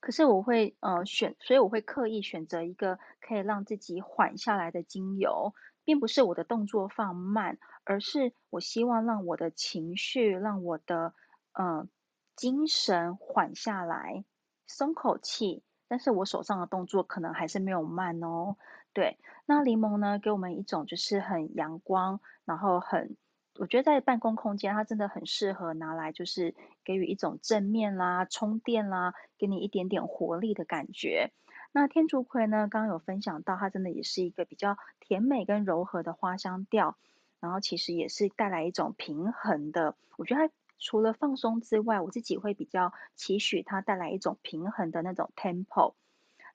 [0.00, 5.54] 可是我会呃选，所以我会刻意选择一个可以让自己缓下来的精油，
[5.84, 11.14] 并不是我的动作放慢，而是我希望让我的情绪，让我的
[11.52, 11.88] 呃
[12.36, 14.24] 精神缓下来，
[14.66, 15.62] 松口气。
[15.88, 18.56] 但是我手上的动作可能还是没有慢哦。
[18.92, 23.16] 对，那柠檬呢，给我们一种就是很阳光，然后很。
[23.58, 31.32] 我觉得在办公空间，它真的很适合拿来，就是给予一种正面啦、充电啦，给你一点点活力的感觉。
[31.72, 36.96] 那天竺葵呢，刚刚有分享到，它真的也是一个比较甜美跟柔和的花香调，
[37.40, 39.96] 然后其实也是带来一种平衡的。
[40.16, 45.94] 我觉得它除了放松之外，我自己会比较期许它带来一种平衡的那种 tempo，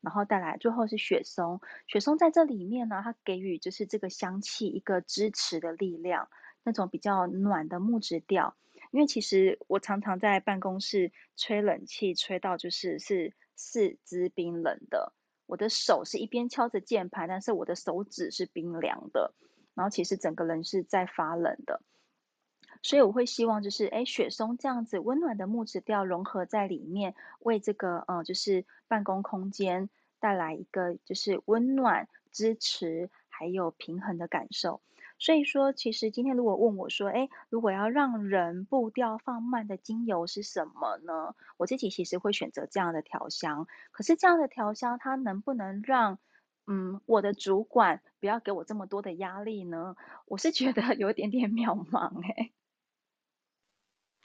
[0.02, 6.30] 然后带来最后是雪松，雪松在这里面呢，它给予就是这个香气一个支持的力量。
[6.66, 8.56] 那种比较暖的木质调，
[8.92, 15.12] 因为其实我常常在办公室吹冷气，吹到就是是四肢冰冷的。
[15.46, 19.34] 我的手是一边敲着键盘，但是我的手指是冰凉的，
[19.74, 21.82] 然后其实整个人是在发冷的。
[22.84, 34.82] 所以我会希望就是，哎，雪松这样子温暖的木质调融合在里面，为这个呃就是办公空间带来一个就是温暖、支持还有平衡的感受。
[35.18, 41.36] 所以说，其实今天如果问我说，哎，如果要让人步调放慢的精油是什么呢？
[41.56, 43.66] 我自己其实会选择这样的调香。
[43.92, 46.20] 可是这样的调香，它能不能让，
[46.68, 49.96] 嗯，我的主管不要给我这么多的压力呢？
[50.26, 52.52] 我是觉得 有点点渺茫哎。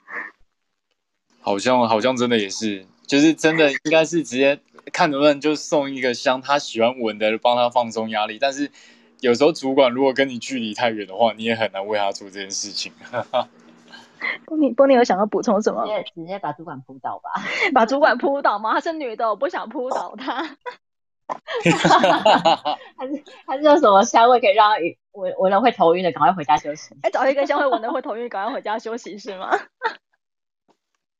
[1.41, 4.59] 好像好像真的也是，就是真的应该是直接
[4.91, 8.71] 看能不能就送一个香，他喜欢闻的，帮他放松压力，但是。
[9.21, 12.89] 有时候主管如果跟你距离太远的话，你也很难为他做这件事情。
[14.47, 15.83] 波尼，波尼有想要补充什么？
[15.83, 17.29] 直接直接把主管扑倒吧，
[17.75, 18.75] 把主管扑倒吗？
[18.75, 20.55] 她是女的，我不想扑倒她。
[22.97, 24.71] 还是还是有什么香味可以让
[25.11, 26.95] 闻闻了会头晕的，赶快回家休息。
[27.01, 29.51] 哎，找一个香味闻了会头晕，赶快回家休息是吗？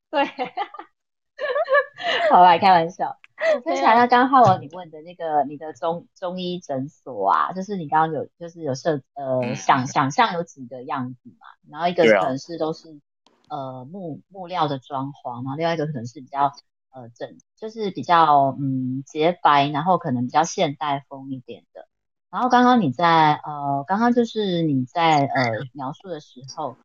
[0.10, 0.26] 对，
[2.32, 3.18] 好吧开玩笑。
[3.56, 13.00] 我分享一下刚刚浩文你问的那个你的中中医诊所啊，就是你刚刚有就是有设呃想想象有几个样子嘛，然后一个可能是都是
[13.48, 16.52] 呃木木料的装潢，然后另外一个可能是比较
[16.92, 21.88] 呃整就是比较嗯洁白，然后可能比较现代风一点的。
[22.30, 26.78] 然后刚刚你在呃刚刚就是你在呃描述的时候，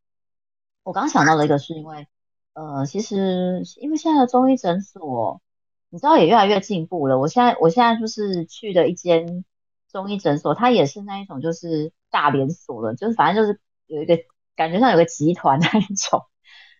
[0.83, 2.07] 我刚想到的一个是因为
[2.53, 5.41] 呃其实因为现在的中医诊所。
[5.89, 7.19] 你知道也越来越进步了。
[7.19, 9.45] 我现在我现在就是去的一间
[9.89, 14.17] 中医诊所，它也是那一种就是大连锁的，就是反正就是有一个
[14.57, 16.25] 感觉上有个集团那一种。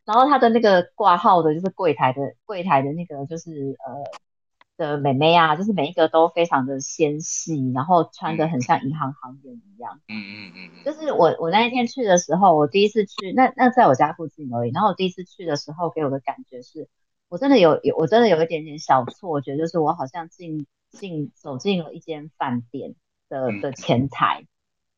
[0.06, 4.03] 然后他的那个挂号的就是柜台的柜台的那个就是呃
[4.78, 9.99] 的美眉啊，就是每一个都非常的纤细，然后穿的很像银行行员一样。
[10.08, 10.84] 嗯嗯嗯。
[10.86, 14.72] 就是我我那一天去的时候，我第一次去，那那在我家附近而已。
[14.72, 16.88] 然后我第一次去的时候，给我的感觉是。
[17.28, 22.93] 我真的有有，我真的有一点点小错觉，就是我好像进进走进了一间饭店
[23.28, 24.45] 的的前台，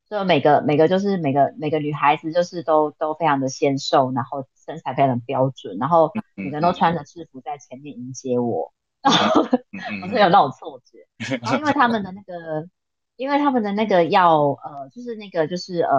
[0.09, 9.41] 就每个每个就是每个每个女孩子就是都都非常的纤瘦，然后身材非常标准，然后每个人都穿着制服在前面迎接我，然后
[10.03, 11.07] 我是有那种错觉，
[11.41, 12.67] 然后因为他们的那个，
[13.15, 15.89] 因为他们的那个药呃，就是那个就是呃，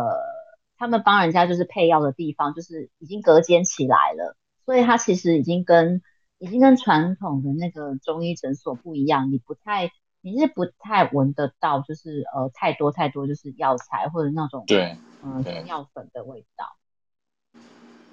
[0.76, 6.02] 他们帮人家就是配药的地方，就是已经隔间起来了，所以他其实已经跟
[6.38, 9.90] 已经跟传统的那个中医诊所不一样，你不太，
[10.20, 16.76] 你是不太闻得到，就是呃太多太多就是药材或者那种对，嗯中药粉的味道。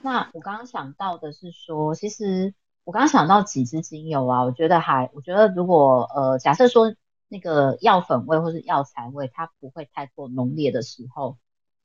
[0.06, 2.54] 那我刚刚想到的是说，其实
[2.84, 6.94] 我刚刚想到几支精油啊，我觉得还，我觉得如果呃假设说
[7.28, 11.38] 那个药粉味或是药材味，它不会太过浓烈的时候，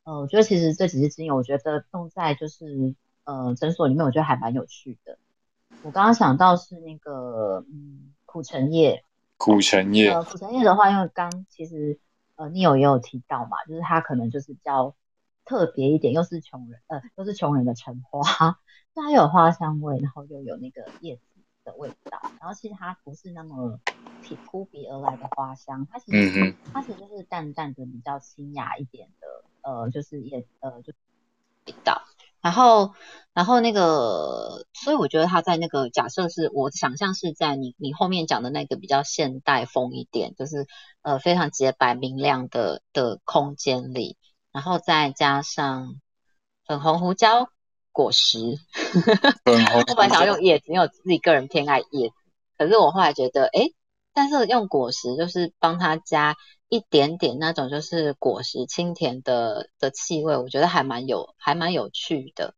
[0.05, 2.95] 呃，我觉得其实这几支精油，我觉得用在就是
[3.25, 5.17] 呃诊所里面，我觉得还蛮有趣的。
[5.81, 9.03] 我刚刚想到是那个嗯苦橙叶，
[9.39, 11.99] 苦橙叶，呃苦橙叶的话，因为刚其实
[12.37, 14.95] 呃 Neil 也有提到嘛，就是它可能就是比较
[15.51, 18.61] 特别一点，又是穷人呃又是穷人的橙花，
[18.95, 21.23] 它有花香味，然后又有那个叶子
[21.65, 23.81] 的味道，然后其实它不是那么
[24.23, 30.93] 挺扑鼻而来的花香，它其实、嗯、它其实就是淡淡的比较清雅一点的呃就是叶呃就
[31.67, 32.01] 味道。
[32.43, 32.95] 然后，
[33.35, 40.67] 然后那个，所以我觉得他在那个假设是我想象是在你你后面讲的那个比较现代风一点，就是
[41.03, 44.17] 呃非常洁白明亮的的空间里，
[44.53, 46.01] 然后再加上
[46.67, 47.51] 粉红胡椒
[47.93, 48.39] 果实，
[49.45, 52.15] 粉红 我本来想要用叶子，因为我自己个人偏爱叶子，
[52.59, 53.71] 可是我后来觉得，哎，
[54.13, 56.37] 但是用果实就是帮他加。
[56.73, 62.55] 一点点那种就是果实清甜的的气味，我觉得还蛮有还蛮有趣的。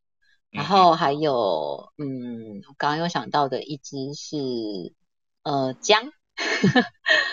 [0.50, 4.36] 然后还有，嗯，我刚刚又想到的一支是
[5.44, 6.12] 呃姜，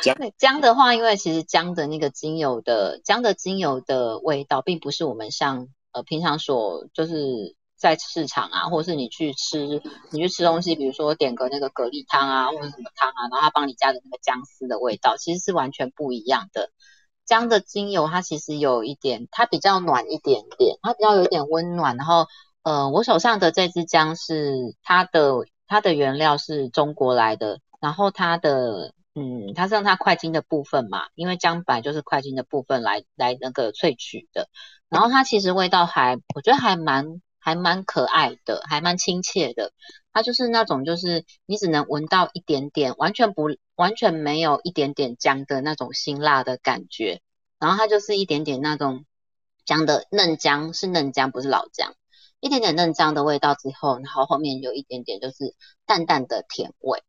[0.04, 7.56] 姜姜的话，因为其实姜的那个精油的姜的精油的味道，并不是我们像呃平常所就是。
[7.80, 9.66] 在市场啊，或者是你去吃，
[10.12, 16.72] 你去吃东西，比如说点个那个蛤蜊汤啊，或者什么汤啊，然后他帮你加的那个姜丝的味道，其实是完全不一样的。
[17.26, 21.96] 姜的精油它其实有一点，它比较暖一点点，它比较有点温暖。
[21.96, 22.28] 然后，
[22.64, 25.36] 呃，我手上的这支姜是它的
[25.66, 34.50] 它的原料是中国来的，然后它的嗯，它是用它块茎的部分嘛，因为姜白就是块茎的部分来来那个萃取的，
[34.90, 37.22] 然后它其实味道还我觉得还蛮。
[37.42, 39.72] 还蛮可爱的，还蛮亲切的。
[40.12, 47.22] 它就是那种，就是你只能闻到一点点，完全不完全没有一点点姜的那种辛辣的感觉。
[47.58, 49.06] 然后它就是一点点那种
[49.66, 51.94] 姜的嫩姜，是嫩姜，不是老姜，
[52.42, 55.56] 一点点嫩姜的味道之后，然后后面有一点点就是
[55.86, 57.02] 淡淡的甜味。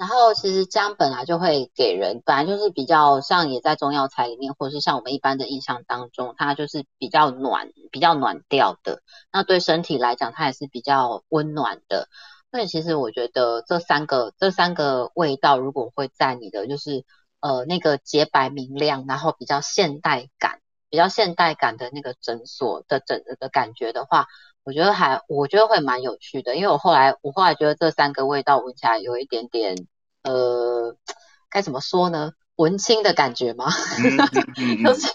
[0.00, 9.02] 然后其实姜本来就会给人，本来就是比较像也在中药材里面，或者是像我们一般的印象当中，它就是比较暖、比较暖调的。
[9.30, 12.08] 那对身体来讲，它也是比较温暖的。
[12.50, 17.04] 所以其实我觉得这三个这三个味道，如果会在你的就是
[17.40, 24.28] 呃那个洁白明亮，然后比较现代感、比较现代感的那个诊所的诊的感觉的话。
[24.62, 29.74] 我觉得还，我觉得会蛮有趣的，因为我后来，我后来觉得这三个味道闻起来有一点点，
[30.22, 30.94] 呃，
[31.50, 32.32] 该怎么说呢？
[32.56, 33.70] 文青的感觉吗？
[34.84, 35.08] 就是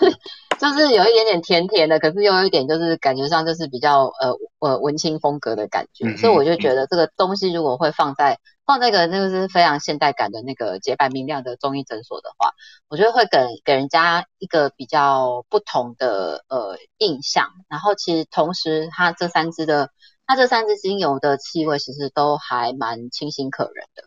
[0.59, 12.49] 就是有一点点甜甜的，可是又有一点就是感觉上就是比较呃呃文青风格的感觉，所以我就觉得这个东西如果会放在放在一个那个是非常现代感的那个洁白明亮的中医诊所的话，
[12.87, 17.49] 我觉得会给给人家一个比较不同的呃印象。
[17.69, 19.91] 然后其实同时它这三支的
[20.25, 24.03] 它这三支精油的气味其实都还蛮清新可人的。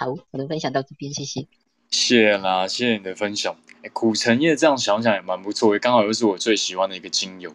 [0.00, 1.48] 好，我的分享到这边，谢谢。
[1.90, 3.56] 谢啦，谢谢你的分享。
[3.82, 7.52] 哎，苦橙叶这样想想也蛮不错，刚好又是我最喜欢的一个精油。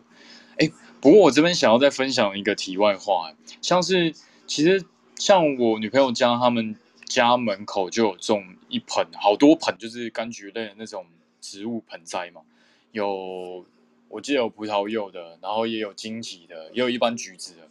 [0.57, 0.69] 哎，
[0.99, 4.13] 不过我这边想要再分享一个题外话，像是
[4.45, 4.83] 其实
[5.15, 6.75] 像我女朋友家，他们
[7.05, 11.05] 家门口就有种一盆，好多盆，就是柑橘类的那种
[11.39, 12.41] 植物盆栽嘛。
[12.91, 13.65] 有，
[14.09, 17.69] 我记得有葡萄柚的，然后也有荆棘的，也有一般橘子的。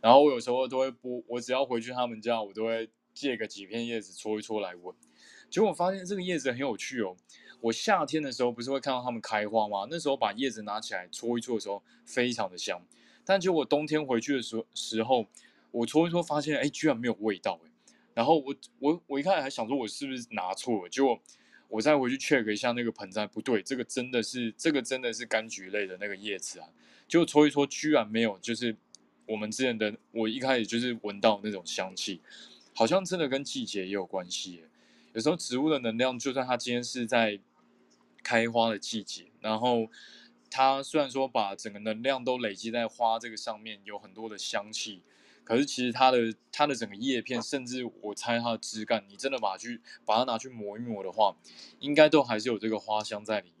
[0.00, 4.94] 然后我有时候都会剥，我只要回去他们家，我都会借个几片叶子搓一搓来闻。
[5.48, 7.16] 结果我发现这个叶子很有趣哦。
[7.60, 9.86] 我夏天的时候不是会看到它们开花吗？
[9.88, 12.78] 那时候把叶子拿起来搓一搓的时候，非常的香。
[13.24, 15.26] 但结果冬天回去的时候，时候
[15.70, 17.70] 我搓一搓，发现哎，居然没有味道哎。
[18.12, 20.88] 然后我我我一开始还想说，我是不是拿错了？
[20.90, 21.18] 结果
[21.68, 26.68] 我再回去 check 一下那个盆栽，不对，这个真的是这个真的是柑橘类的那个叶子啊。
[27.08, 28.76] 结果搓一搓，居然没有，就是
[29.26, 32.20] 我们之前的我一开始就是闻到那种香气，
[32.74, 34.64] 好像真的跟季节也有关系。
[35.12, 37.40] 有时候植物的能量，就算它今天是在
[38.22, 39.88] 开花的季节，然后
[40.50, 45.02] 它虽然说把整个能量都累积在花这个上面，有很多的香气，
[45.44, 51.36] 可是其实它的它的整个叶片，甚至我猜它的枝干，你真的把它去把它拿去磨一磨的话，
[51.78, 53.53] 应该都还是有这个花香在里。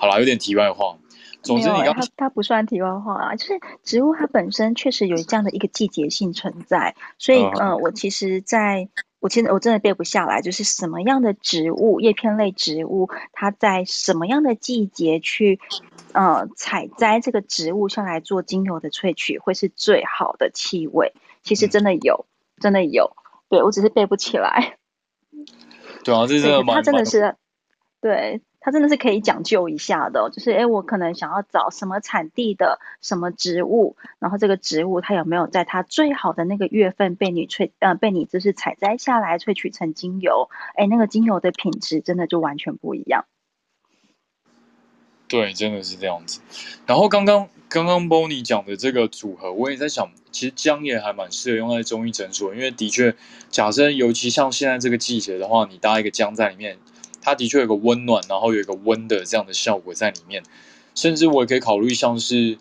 [0.00, 0.96] 好啦，有点题外话。
[1.42, 8.88] 总之你刚刚，它它不算题外话啊，就是植物它本身确实有这样的一个季节性存在，所以呃，我其实在。
[9.20, 15.60] 我其实我真的背不下来，就是什么样的植物，叶片类植物，它在什么样的季节去，
[16.14, 21.12] 呃，采摘这个植物下来做精油的萃取，会是最好的气味。
[21.42, 23.14] 其实真的有，嗯、真的有，
[23.50, 24.78] 对，我只是背不起来。
[26.02, 27.36] 对啊，这是它真的是，
[28.02, 43.26] 对，它真的是可以讲究一下的，就是哎，我可能想要找什么产地的什么植物，然后这个植物它有没有在它最好的那个月份被你萃呃被你就是采摘下来萃取成精油，哎，那个精油的品质真的就完全不一样。
[45.28, 46.40] 对，真的是这样子。
[46.86, 53.14] 然后刚刚刚刚 Bonnie 讲的这个组合，我也在想，其实姜也还蛮适合用在中医诊所，因为的确，
[53.50, 56.78] 假设尤其像现在这个季节的话，你搭一个姜在里面。
[57.20, 60.42] 它的确有个温暖，然后有一个温的这样的效果在里面，
[60.94, 62.58] 甚至我也可以考虑像是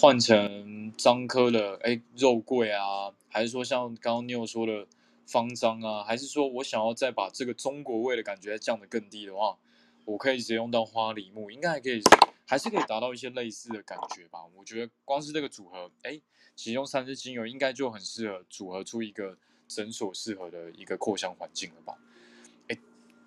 [0.00, 4.86] 换成樟科的哎肉桂啊，还是说像刚刚你有说的
[5.26, 9.56] 方樟啊，还是说我想要再把这个中国味的感觉降得更低的话，
[10.04, 12.02] 我可以直接用到花梨木，应该还可以，
[12.46, 14.40] 还是可以达到一些类似的感觉吧。
[14.56, 16.20] 我觉得光是这个组合，哎，
[16.54, 19.38] 其中三支精油应该就很适合组合出一个
[19.68, 21.96] 诊所适合的一个扩香环境了吧。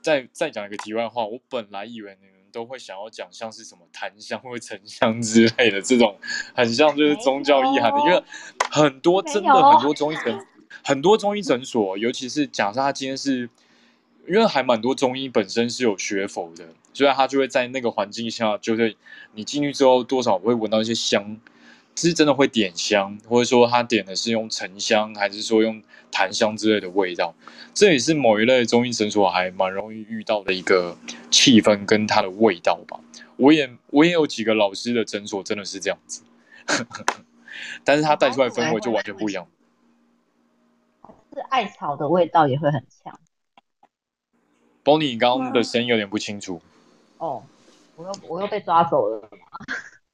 [0.06, 6.16] 再再讲一个题外话，我本来以为你们都会想要讲像是什么檀香或沉香之类的这种，
[6.54, 8.24] 很像就是宗教意涵的，因为
[8.70, 10.46] 很多真的很多中医诊，
[10.84, 13.50] 很多中医诊所，尤其是假设他今天是，
[14.28, 18.96] 因为还蛮多中医本身是有学佛的，所以他就会在那个环境下，就是
[19.34, 21.40] 你进去之后多少会闻到一些香。
[21.96, 25.82] 是真的会点香，或者说他点的是用沉香，还是说用
[26.12, 27.34] 檀香之类的味道？
[27.74, 30.98] 这也是某一类中医诊所还蛮容易遇到的一个
[31.32, 33.00] 气氛跟它的味道吧。
[33.38, 36.22] 我也我也有几个老师的诊所真的是这样子，
[37.84, 39.48] 但是他带出来氛围就完全不一样。
[41.34, 43.20] 是艾草的味道也会很强。
[44.84, 46.62] Bonnie，你刚刚的声音有点不清楚。
[47.18, 47.44] 哦，
[47.96, 49.30] 我又我又被抓走了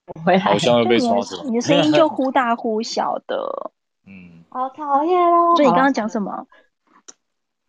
[0.06, 0.40] 吗？
[0.40, 3.72] 好像要被抓走，你的声音就忽大忽小的，
[4.06, 5.56] 嗯，好讨厌哦。
[5.56, 6.48] 所以你刚刚讲什么？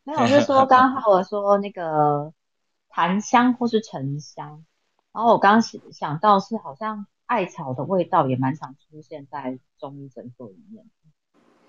[0.04, 2.32] 没有，我是说刚好我说那个
[2.88, 4.64] 檀香或是沉香，
[5.12, 5.62] 然后我刚刚
[5.92, 10.84] 想到是好像艾草的味道也蛮常出现在中医诊所里面。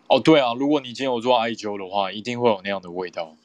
[0.09, 3.35] 哦，对啊，如果你今天有做艾灸的话，一定会有那样的味道。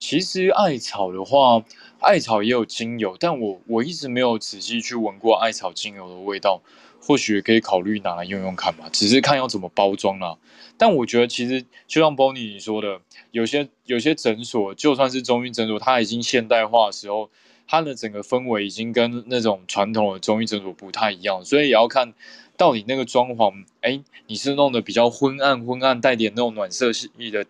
[0.00, 1.62] 其实艾草的话，
[2.00, 6.62] 艾草也有精油，但我我一直没有仔细去闻过艾草精油的味道，
[7.00, 8.88] 或许可以考虑拿来用用看吧。
[8.90, 10.38] 只是看要怎么包装啦。
[10.78, 12.98] 但我觉得其实就像 Bonnie 你说的，
[13.30, 17.28] 有些有些诊所就算是中医诊所，它已经现代化的时候，
[17.68, 22.14] 它的整个氛围已经跟那种传统的中医诊所不太一样，所以也要看
[22.56, 27.44] 到底那个装潢，哎，你是弄得比较昏暗昏暗，带点那种暖色系的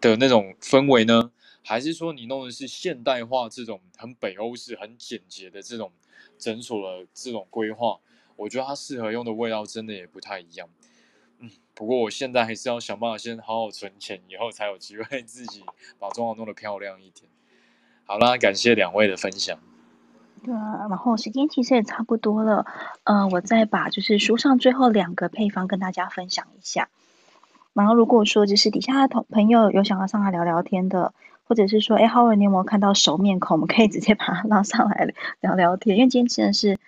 [0.00, 1.30] 的那种氛围呢？
[1.66, 5.90] 还是说你弄的是现代化这种很北欧式、很简洁的这种
[6.38, 7.98] 诊所的这种规划？
[8.36, 10.68] 我觉得它适合用的味道真的也不太一样。
[11.38, 15.64] 嗯，不过我现在还是要想办法先好好存钱，以后才有机会自己
[15.98, 17.30] 把装潢弄得漂亮一点。
[18.04, 19.58] 好啦，感谢两位的分享。
[20.44, 22.66] 对啊，然后时间其实也差不多了。
[23.04, 26.90] 嗯、呃，我再把就是书上最后两个配方跟大家分享一下。
[27.72, 31.14] 然后如果说就是底下的同朋友有想要上来聊聊天的。
[31.44, 33.56] 或者是说，哎，Howard，你有没有看到熟面孔？
[33.56, 35.96] 我们可以直接把他 拉上来聊聊天。
[35.96, 36.78] 因为今天真的是，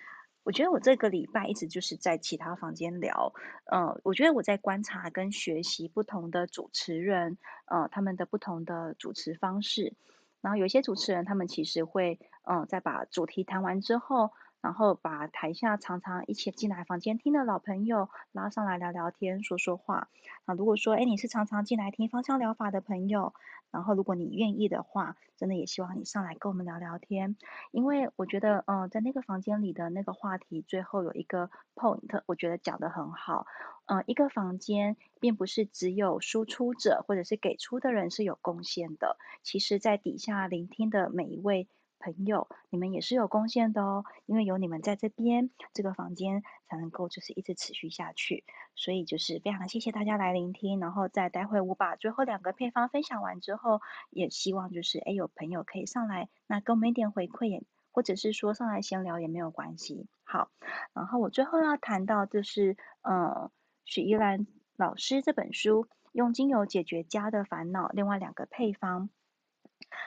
[0.43, 3.33] 我觉得我这个礼拜一直就是在其他房间聊。
[3.71, 9.93] 嗯、我觉得我在观察跟学习不同的主持人，呃，他们的不同的主持方式。
[10.41, 14.31] 然后有些主持人，他们其实会，嗯、在把主题谈完之后。
[14.61, 20.09] 然后把台下常常一起进来房间听的老朋友拉上来聊聊天、说说话。
[20.45, 23.33] 啊，如果说哎你是常常进来听芳香疗法的朋友，
[23.71, 27.37] 然后如果你愿意的话，真的也希望你上来跟我们聊聊天。
[27.71, 33.45] 因为我觉得，嗯，在那个房间里的那个话题最后有一个 point，我觉得讲得很好。
[33.85, 41.67] 嗯，一个房间并不是只有输出者或者是给出的人是有贡献的，其实在底下聆听的每一位。
[41.99, 48.43] 朋友，你们也是有贡献的哦，因为有你们在这边，这个房间才能够就是一直持续下去。
[48.75, 60.07] 所以就是非常谢谢大家来聆听，然后在待会我把最后两个配方分享完之后，也希望就是哎有朋友可以上来，那给我们一点回馈，或者是说上来闲聊也没有关系。
[60.23, 60.51] 好，
[60.93, 63.51] 然后我最后要谈到就是呃
[63.85, 64.45] 许依兰
[64.75, 69.09] 老师这本书《用精油解决家的烦恼》，另外两个配方。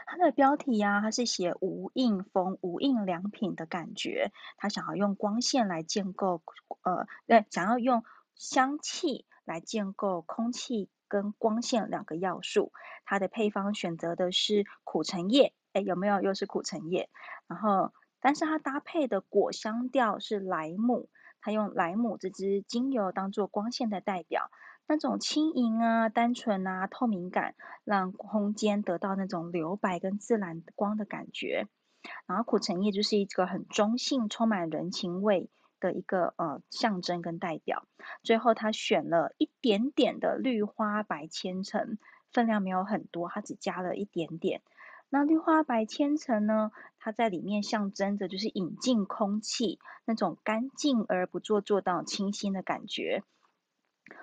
[0.06, 4.32] 它的标题呀、它是写无印风、无印良品的感觉。
[4.56, 6.42] 他想要用光线来建构，
[6.82, 12.72] 呃，对，想要用香气来建构空气跟光线两个要素。
[13.04, 16.20] 它的配方选择的是苦橙叶，哎，有没有？
[16.20, 17.08] 又是苦橙叶。
[17.46, 21.08] 然后，但是它搭配的果香调是莱姆，
[21.40, 24.50] 它用莱姆这支精油当做光线的代表。
[24.90, 27.54] 那种轻盈啊、单纯啊、透明感，
[27.84, 31.68] 让空间得到那种留白跟自然光的感觉。
[32.26, 35.48] 然后苦橙叶就是一个很中性、充满人情味
[35.78, 37.84] 的一个呃象征跟代表。
[38.24, 41.96] 最后他选了一点点的绿花白千层，
[42.32, 44.60] 分量没有很多，他只加了一点点。
[45.08, 53.22] 那绿花白千层呢，它在里面象征着就是引进空气，那种干净而不做作到清新的感觉。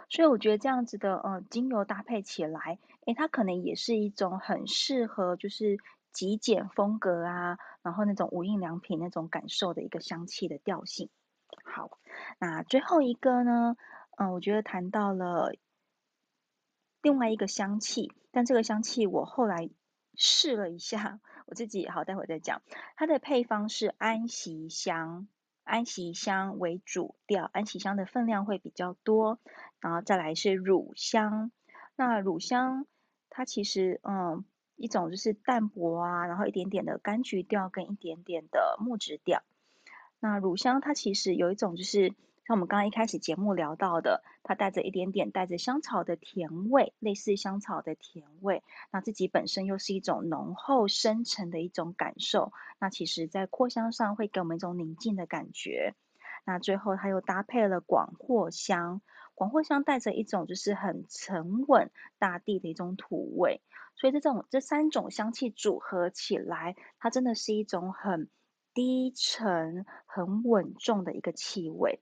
[0.09, 5.77] 所以我觉得这样子的呃精油搭配起来，诶，它可能也是一种很适合就是。
[6.13, 11.11] 极简风格啊，然后那种无印良品那种感受的一个香气的调性。
[11.63, 11.99] 好，
[12.39, 13.75] 那最后一个呢，
[14.17, 15.53] 嗯，我觉得谈到了
[17.03, 19.69] 另外一个香气，但这个香气我后来
[20.15, 22.63] 试了一下， 我自己好，待会再讲。
[22.95, 25.27] 它的配方是安息香，
[25.67, 29.39] 安息香为主调，安息香的分量会比较多，
[29.79, 31.51] 然后再来是乳香。
[31.95, 32.87] 那乳香
[33.29, 34.45] 它其实嗯。
[34.79, 39.41] 一种就是淡薄啊，然后一点点的柑橘调跟一点点的木质调。
[40.19, 42.13] 那乳香它其实有一种就是
[42.47, 48.63] 像我们刚刚一开始节目聊到的，它带着一点点带着香草的甜味，类似香草的甜味。
[48.89, 52.53] 那自己本身又是一种浓厚深沉的一种感受。
[52.79, 55.93] 那其实在扩香上会给我们一种宁静的感觉。
[56.45, 59.01] 那最后它又搭配了广藿香，
[59.35, 63.59] 广藿香带着一种就是很沉稳大地的一种土味。
[63.97, 68.29] 所以这种这三种香气组合起来，它真的是一种很
[68.73, 71.99] 低沉、很稳重的一个气味。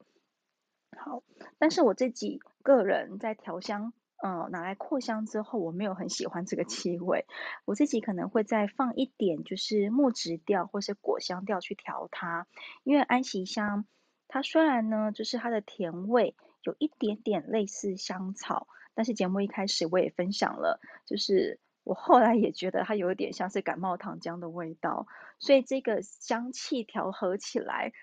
[1.05, 1.21] 好，
[1.59, 7.27] 但是我自己个人在调香，嗯、呃，拿来扩香之后，我没有很喜欢这个气味。
[7.65, 12.47] 我自己可能会再放一点，就是木质调或是果香调去调它。
[12.83, 13.85] 因为安息香，
[14.27, 21.59] 它虽然呢，就是它的甜味有一点点类似香草，但是节目一开始我也分享了，就是。
[21.85, 25.05] 我后来也觉得它有一点像是感冒糖浆的味道，
[25.37, 27.93] 所以这个香气调和起来，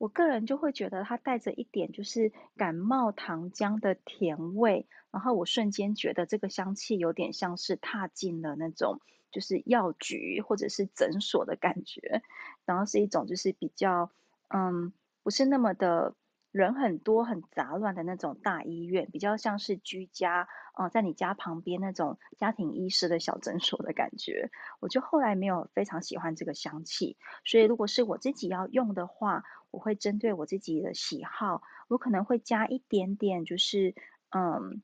[0.00, 8.98] 我个人就会觉得它带着一点就是感冒糖浆的甜味，然后我瞬间觉得这个香气有点像是踏进了那种
[9.30, 12.22] 就是药局或者是诊所的感觉，
[12.64, 14.10] 然后是一种就是比较
[14.48, 16.14] 嗯，不是那么的。
[16.52, 24.50] 人很多、很杂乱的那种大医院，比较像是居家，呃，在你家旁边那种家庭医师的小诊所的感觉。
[24.80, 33.94] 我就后来没有非常喜欢这个香气，所以如果是我自己要用的话，我会针对我自己的喜好，我可能会加一点点，就是
[34.30, 34.82] 嗯，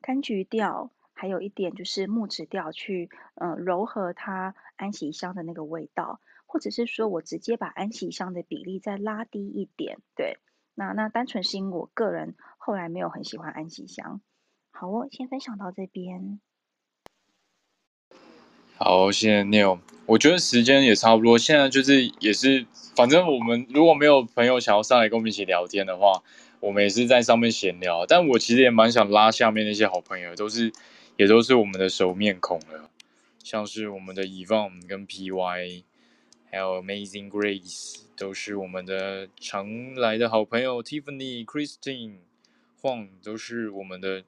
[0.00, 6.20] 柑橘调，还有一点就是木质调去，嗯，柔和它安息香的那个味道。
[6.50, 10.38] 或者是说我直接把安息香的比例再拉低一点，对，
[10.74, 14.22] 那那单纯是因为我个人后来没有很喜欢安息香。
[14.70, 16.40] 好哦，先分享到这边。
[18.80, 19.80] 好，谢谢 Neil。
[20.06, 22.64] 我觉得时间也差不多，现在就是也是，
[22.94, 26.22] 反正我们如果没有朋友想要上来跟我们一起聊天的话，
[26.60, 28.06] 我们也是在上面闲聊。
[28.06, 30.72] 但我其实也蛮想拉下面那些好朋友，都是
[31.16, 32.88] 也都是我们的熟面孔了，
[33.42, 35.82] 像是我们的 Evon 跟 PY。
[36.50, 42.18] 还有 Amazing Grace 都是我们的常来的好朋友，Tiffany、Christine、
[42.80, 44.22] 晃都是我们的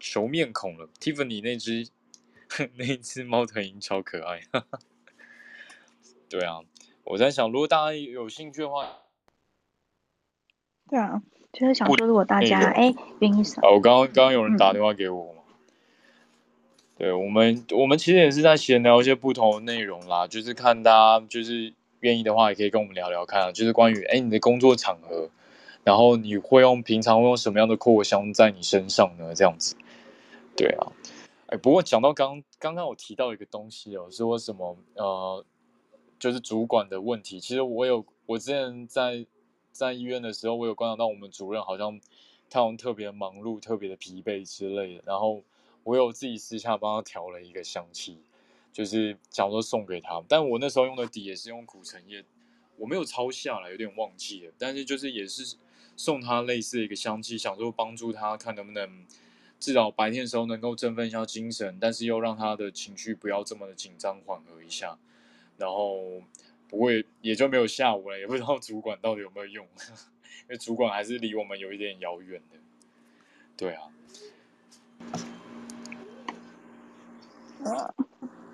[0.00, 0.88] 熟面孔了。
[0.98, 1.86] Tiffany 那只
[2.76, 4.78] 那只猫头鹰超可爱，哈哈。
[6.28, 6.60] 对啊，
[7.04, 8.86] 我在想，如果大家有兴趣的话，
[10.88, 11.22] 对啊，
[11.52, 15.34] 就是想说，如果大家哎愿意上，我刚刚刚刚有人打电话给我。
[15.34, 15.38] 嗯
[16.98, 25.28] 对我们，我们其实也是在闲聊一些不同的内容啦，就是看大家就是愿意的话，也可以跟我们聊聊看，就是关于哎你的工作场合，
[25.82, 29.34] 然后你会用平常会用什么样的扩香在你身上呢？
[29.34, 29.74] 这样子，
[30.54, 30.92] 对啊，
[31.52, 35.44] 哎，不过讲到刚刚刚我提到一个东西哦，说什么呃，
[36.18, 39.26] 就是主管的问题，其实我有我之前在
[39.70, 42.00] 在医院的时候，我有观察到我们主任好像
[42.48, 45.42] 他好像特别忙碌，特别的疲惫之类的，然后。
[45.84, 48.16] 我有自己私下帮他调了一个香气，
[48.72, 52.24] 就是想说送给他，但我那时候用的底也是用苦橙叶，
[52.76, 54.52] 我没有抄下来，有点忘记了。
[54.56, 55.56] 但是就是也是
[55.96, 59.04] 送他类似的一个香气，想说帮助他看能不能
[59.62, 64.98] 至少白天的时候能够振奋一下精神，但是又让他的情绪不要这么的紧张，缓和一下。
[65.56, 66.20] 然后
[66.68, 69.64] 不会也就没有下午了，也不知道主管到底有没有用，
[70.42, 72.58] 因为主管还是离我们有一点遥远的。
[73.56, 73.82] 对啊。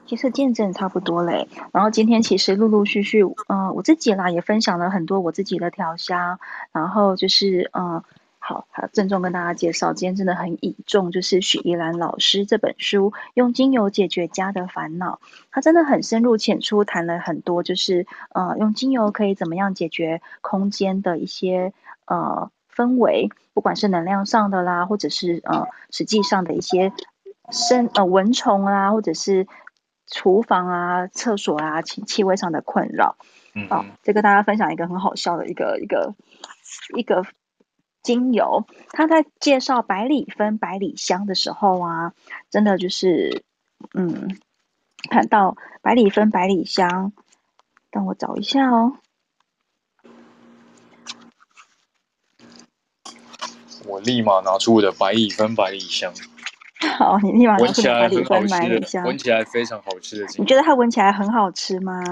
[0.05, 1.49] 其实见证差不多嘞。
[1.73, 6.39] 然后今天其实陆陆续续，嗯、我自己啦也分享了很多我自己的调香，
[6.73, 8.03] 然后就是嗯、
[8.49, 15.21] 好，好，郑重跟大家介绍，今天真的很倚重，就是许依兰老师这本书《用精油解决家的烦恼》，
[15.51, 21.75] 他真的很深入浅出，谈了很多，就是呃，用精油可以怎么样解决空间的一些
[22.07, 26.95] 呃氛围，不管是能量上的啦，或者是呃实际上的一些
[27.51, 29.47] 生呃蚊虫啊，或者是
[30.07, 33.19] 厨房啊、厕所啊气气味上的困扰。
[33.55, 36.15] 嗯，好，再跟大家分享一个很好笑的一个一个
[36.97, 37.27] 一个。
[38.09, 42.15] 精油，他在介绍百里芬百里香的时候啊，
[42.49, 43.45] 真的就是，
[43.93, 44.39] 嗯，
[45.11, 47.13] 看到百里芬百里香，
[47.91, 48.95] 等我找一下哦。
[53.85, 56.11] 我立马拿出我的百里芬百里香。
[56.97, 60.27] 好，你立马拿出百里芬百里香，闻起来非常好吃的。
[60.39, 62.03] 你觉得它闻起来很好吃吗？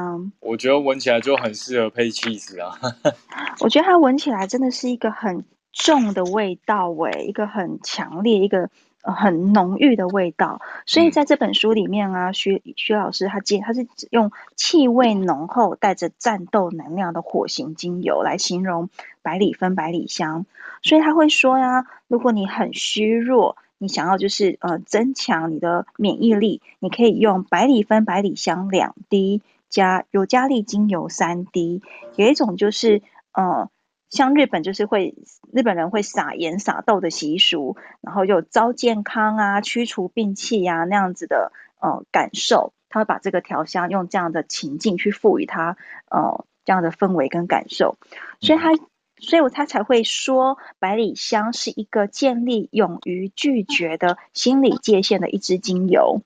[0.40, 2.78] 我觉得闻起来就很适合配起司啊。
[3.64, 5.43] 我觉得它闻起来真的是一个很。
[5.78, 8.70] 重的味道，诶，一个很强烈、一个
[9.03, 10.62] 很浓郁的味道。
[10.86, 18.89] 所以在这本书里面啊，徐徐老师他介他是用气味浓厚、带着战斗能量的火型精油来形容
[19.20, 20.47] 百里芬百里香。
[20.82, 31.82] 所以他会说呀、啊，如果你很虚弱，你想要就是呃增强你的免疫力，你可以用百里芬百里香两滴加尤加利精油三滴。
[32.16, 33.69] 有一种就是呃。
[34.09, 35.15] 像日本就是会
[35.53, 45.77] 日本人会撒盐撒豆的习俗，然后又招健康啊、驱除病气呀、啊、那样子的呃感受，他会把这个调香用这样的情境去赋予它
[46.09, 47.97] 呃这样的氛围跟感受，
[48.41, 48.70] 所以他
[49.19, 56.23] 所以我他才会说百里香是一个建立勇于拒绝的心理界限的一支精油，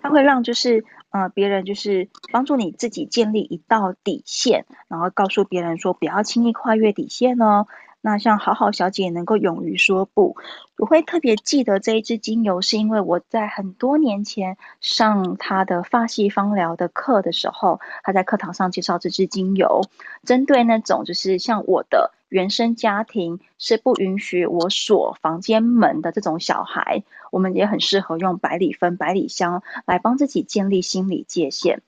[0.00, 0.84] 它会让就是。
[1.14, 7.68] 呃，别人就是帮助你自己建立一道底线，然后告诉别人说不要轻易跨越底线哦。
[8.06, 10.36] 那像好好小姐能够勇于说不，
[10.76, 19.80] 我会特别记得这一支精油，是因为我在很多年前上她的发系芳疗的课的时候，她在课堂上介绍这支精油，
[20.22, 31.80] 针对那种就是像我的原生家庭是不允许我锁房间门的这种小孩，我们也很适合用百里芬、百里香来帮自己建立心理界限。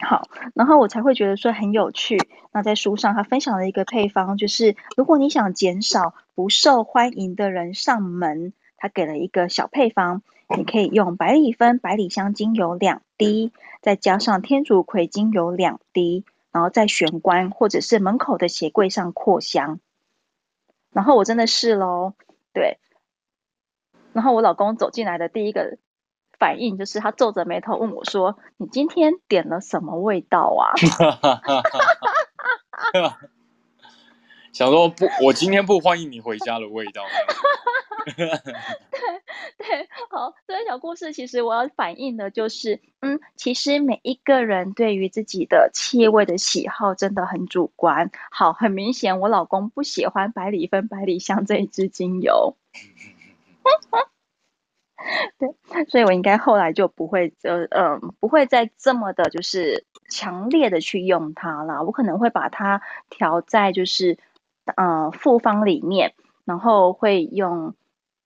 [0.00, 2.18] 好，然后我才会觉得说很有趣。
[2.52, 10.22] 那在书上他分享了一个配方，就是如果你想减少不受欢迎的人上门，他给了一个小配方，
[10.56, 13.52] 你可以用百里芬、百里香精油两滴，
[13.82, 19.78] 再加上天竺葵精油两滴，然后在玄关或者是门口的鞋柜上扩香。
[20.92, 22.14] 然后我真的试喽，
[22.52, 22.78] 对。
[24.12, 25.78] 然后我老公走进来的第一个。
[26.38, 30.74] 反应就是他皱着眉头问我说：“你今天点了什么味道啊？”
[34.52, 37.02] 想说不，我今天不欢迎你回家的味道。
[38.14, 38.14] 对
[39.56, 48.12] 对，好，这个小故事其实我要反映的就是，嗯，其实每一个人对于自己的气味的喜好真的很主观。
[48.30, 52.56] 好，很明显，我老公不喜欢百里芬、百里香这一支精油。
[55.38, 61.82] 对，所以我应该后来就不会，呃，嗯，不会再这么的，就是强烈的去用它了。
[61.84, 62.80] 我可能会把它
[63.10, 64.18] 调在，就是，
[64.76, 66.14] 呃，复方里面，
[66.44, 67.74] 然后会用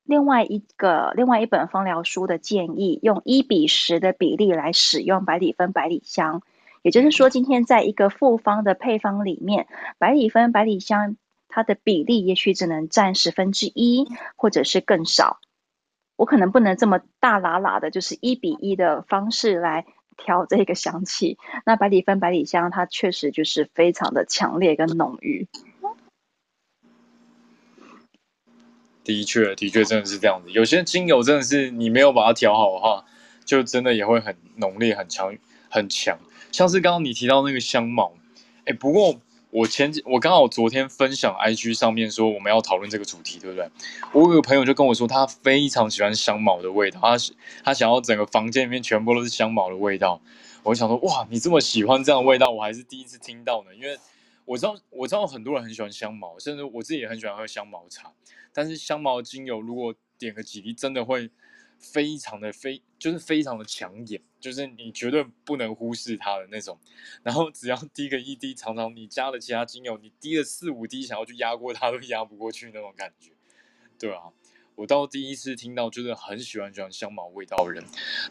[0.04, 6.42] 另外一个、另外一本芳疗书的建议，用一比十的比例来使用百里芬、百里香。
[6.82, 9.66] 也就是说，今天在一个复方的配方里面，
[9.98, 11.16] 百里芬、百里香
[11.48, 15.40] 它的比例也许只能占十分之一，或者是更少。
[16.18, 19.86] 我可能不能这么大喇喇的，就是一比一的方式来
[20.16, 21.38] 调这个香气。
[21.64, 25.46] 那百里芬、百里香，它确实就是非常的强烈跟浓郁。
[29.04, 30.50] 的确，的确真的是这样子。
[30.50, 33.04] 有些精油真的是你没有把它调好的话，
[33.44, 35.32] 就真的也会很浓烈、很强、
[35.70, 36.18] 很强。
[36.50, 38.12] 像是刚刚你提到那个香茅，
[38.64, 39.20] 哎，不过。
[39.50, 43.68] 我前几我刚好昨天分享 IG 上面说我们要讨论这个主题，对不对？
[44.12, 47.16] 我有个朋友就跟我说，他非常喜欢香茅的味道，他
[47.64, 50.20] 他想要整个房间里面全部都是香茅的味道。
[50.62, 53.74] 我想说，哇，你这么喜欢这样的味道，我还是第一次听到呢。
[53.74, 53.98] 因为
[54.44, 58.12] 我知道我知道很多人很喜欢香茅，甚至我自己也很喜欢喝香茅茶。
[58.52, 61.30] 但是香茅精油如果点个几滴，真的会。
[61.78, 66.78] 非常的非就是非常的抢眼，就是你绝对不能忽视它的那种。
[67.22, 73.30] 然后只要滴个一滴，常常你加了其他精油，你滴了四五滴，想要去压过它都压不过去那种感觉，
[73.98, 74.24] 对啊。
[74.74, 77.82] 我到第一次听到就是很喜欢喜欢香茅味道的人，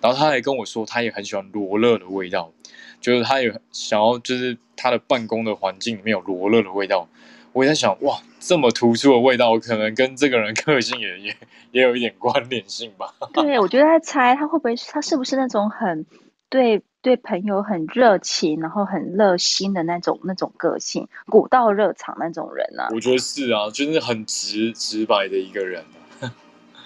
[0.01, 2.53] 然后他还跟我说他也很喜欢罗勒的味道，
[3.01, 7.09] 就是他也想要就是他的办公的环境里面有罗勒的味道。
[7.57, 11.35] 我在想，哇，这么突出的味道，可能跟这个人个性也也
[11.71, 13.11] 也有一点关联性吧。
[13.33, 16.05] 对，我觉得在猜他会不会，他是不是那种很
[16.49, 22.89] 对对朋友很热情，然后很热心的那种那种个性，古道热肠那种人呢、啊？
[22.93, 25.83] 我觉得是啊，就是很直直白的一个人。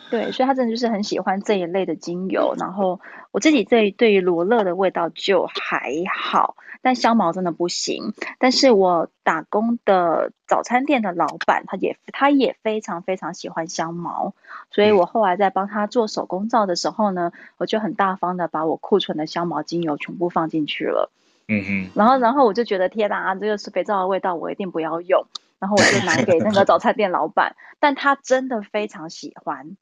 [0.10, 2.56] 对，所以他真的就是很喜欢这一类的精油。
[2.58, 8.14] 然后我自己对对于罗勒的味道就还好，但香茅真的不行。
[8.40, 14.34] 但是我打工的早餐店的老板，他也他也非常非常喜欢香茅，
[14.72, 21.12] 所以我后来在帮他做手工皂的时候呢，我就很大方的把我库存的香茅精油全部放进去了。
[21.48, 21.90] 嗯哼。
[21.96, 25.26] 然后然后我就觉得天哪，这个是肥皂的味道，我一定不要用。
[25.60, 29.78] 然后我就拿给那个早餐店老板，但他真的非常喜欢。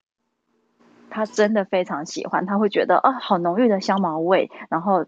[1.11, 5.07] 他真的非常喜欢，他会觉得啊，好浓郁的香茅味，然后，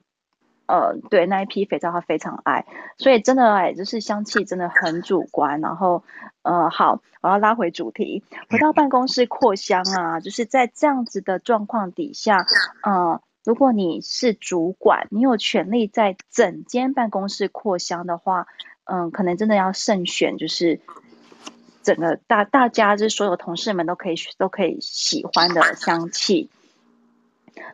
[0.71, 2.65] 呃，对那一批肥皂他非常爱，
[2.97, 5.59] 所以真的哎，就是香气真的很主观。
[5.59, 6.03] 然后，
[6.43, 12.45] 呃，好，我要拉回主题，回到办公室扩香啊，就是在这样子的状况底下，
[12.83, 18.47] 呃，如果你是主管，你有权利在整间办公室扩香的话，
[18.85, 20.79] 嗯、可能真的要慎选，就是。
[21.83, 26.51] 整个大大家就是所有同事们都可以都可以喜欢的香气，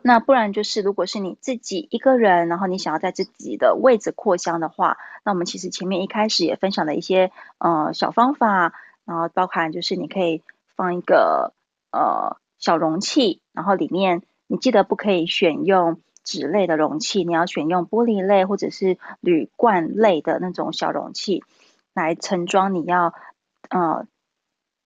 [0.02, 8.74] 那不然就是如果是你自己一个人，然后你想要在自己的位置扩香的话，那我们其实前面一开始也分享了一些呃小方法，
[9.04, 10.42] 然后包含就是你可以
[10.76, 11.52] 放一个
[11.92, 21.42] 呃小容器，然后里面你记得不可以选用纸类的容器，你要选用玻璃类或者是铝罐类的那种小容器
[21.94, 23.14] 来盛装你要。
[23.70, 24.06] 呃，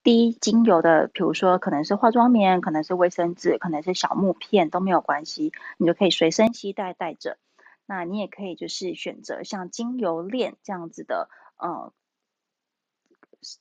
[0.03, 7.37] 滴精油的，比如说可能是化妆棉，可能是卫生纸，可能是小木片都没有关系，你就可以随身携带带着。
[7.85, 11.93] 那你也可以就是选择像精油链这样子的呃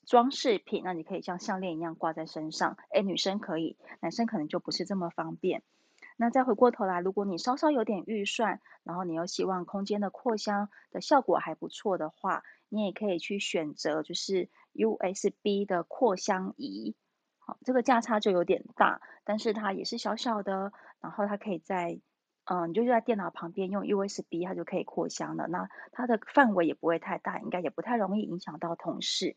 [0.07, 2.77] 装饰品，那你可以像项链一样挂在身上。
[2.91, 5.63] 诶，女生可以，男生可能就不是这么方便。
[6.17, 16.95] 那再回过头来，如果你稍稍有点预算，然后你又希望空间的扩香的效果还不错的话，你也可以去选择就是 USB 的扩香仪。
[17.39, 22.01] 好，这个价差就有点大，但是它也是小小的，然后它可以在
[22.45, 25.47] 嗯，你就在电脑旁边用 USB，它就可以扩香了。
[25.49, 29.37] 那它的范围也不会太大，应该也不太容易影响到同事。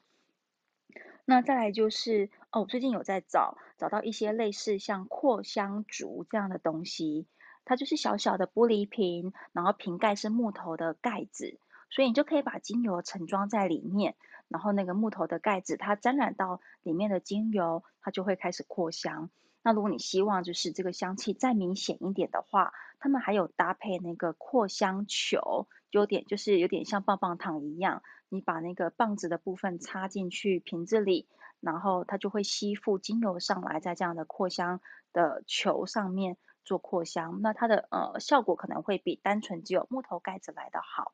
[1.26, 7.28] 那再来就是哦，最近有在找找到一些类似像扩香烛这样的东西，
[7.64, 11.60] 它就是小小的玻璃瓶，然后瓶盖是木头的盖子，
[11.90, 14.16] 所以你就可以把精油盛装在里面，
[14.48, 19.30] 然后那个木头的盖子它沾染到里面的精油，它就会开始扩香。
[19.64, 28.04] 那如果你希望就是这个香气再明显一点的话，他们还有搭配那个扩香球，有点就是有点像棒棒糖一样。
[28.30, 31.28] 你把那个棒子的部分插进去瓶子里，
[31.62, 34.82] 然后它就会吸附精油上来，在这样的扩香
[35.14, 37.40] 的球上面做扩香。
[37.42, 41.14] 那它的呃效果可能会比单纯只有木头盖子来的好。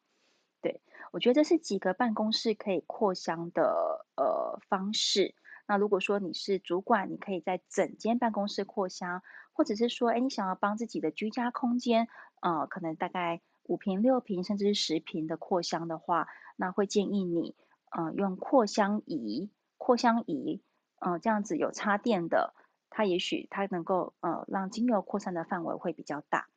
[0.61, 0.81] 对，
[1.11, 5.35] 我觉得这是几个办公室可以扩香的呃方式。
[5.67, 9.23] 那如果说你是主管，你可以在整间办公室扩香，
[9.53, 12.07] 或者是说，哎，你想要帮自己的居家空间，
[12.41, 13.41] 呃，可能大概。
[13.65, 16.27] 五平、六平，甚至是十平的扩香的话，
[16.57, 17.55] 那会建议你，
[17.91, 19.49] 呃，用扩香仪。
[19.77, 20.61] 扩香仪，
[20.99, 22.53] 呃，这样子有插电的，
[22.89, 26.47] 它也许它能够，呃，让精油扩散的范围会比较大。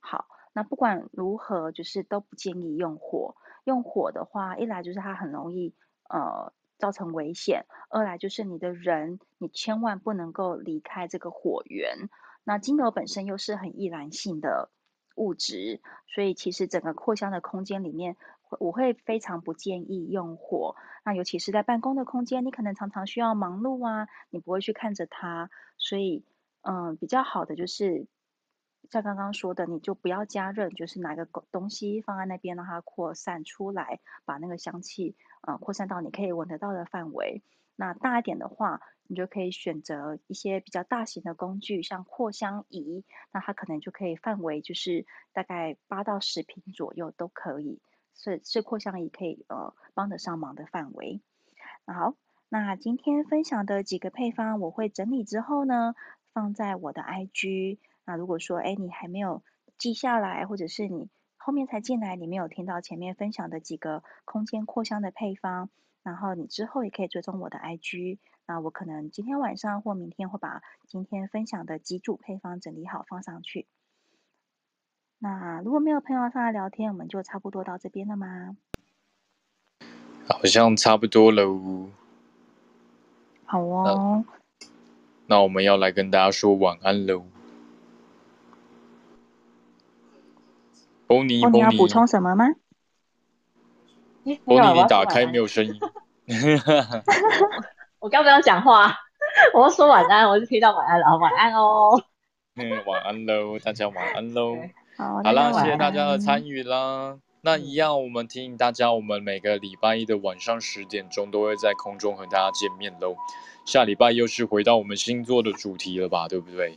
[0.00, 3.36] 好，那不管如何，就是都不建议用火。
[3.64, 5.74] 用火的话，一来就是它很容易，
[6.08, 12.08] 呃，造成危险；二来就是你的人，你千万不能够离开这个火源。
[12.44, 14.70] 那精油本身又是很易燃性的。
[15.14, 18.16] 物质，所以其实整个扩香的空间里面，
[18.58, 20.74] 我会非常不建议用火。
[21.04, 26.24] 那尤其是在办公的空间，你可能常常需要忙碌啊，你不会去看着它，所以
[26.62, 28.06] 嗯，比较好的就是
[28.90, 37.42] 像刚刚说的，你就不要加热，就是拿个东西放在那边，让它扩散出来，把那个香气呃扩散到你可以闻得到的范围。
[37.76, 47.80] 那大一点的话，你就可以选择一些比较大型的工具，像扩香仪，那它可能就可以范围就是大概八到十瓶左右都可以，
[48.14, 51.22] 是是扩香仪可以呃帮得上忙的范围。
[51.86, 52.14] 好，
[52.50, 55.94] 那今天分享的几个配方，我会整理之后呢，
[56.34, 57.78] 放在我的 IG。
[58.12, 59.42] 那如果说哎你还没有
[59.78, 61.08] 记下来，或者是你
[61.38, 65.70] 后面才进来，你没有听到前面分享的几个空间扩香的配方。
[66.02, 73.66] 然后你之后也可以追踪我的 IG，那我可能今天晚上或明天会把今天分享的几组配方整理好放上去。
[75.18, 78.58] 那如果没有朋友上来聊天，我们就差不多到这边了吗？
[80.28, 81.88] 好像差不多喽。
[83.46, 84.22] 好哦。
[85.26, 87.24] 那我们要来跟大家说晚安喽。
[91.12, 92.46] 欧尼，你要补充什么吗？
[94.46, 95.78] 欧尼，你打开没有声音。
[98.00, 98.96] 我刚不要讲话，
[99.52, 102.02] 我要说晚安，我就听到晚安了，晚安哦。
[102.56, 104.56] 嗯，晚安喽，大家晚安喽。
[104.96, 107.18] 好，好啦，谢谢大家的参与啦。
[107.42, 113.16] 那一样，我们提醒大家，我们每个礼拜一的晚上十点钟都会在空中和大家见面喽。
[113.66, 116.76] 下礼拜又是回到我们星座的主题了吧，对不对？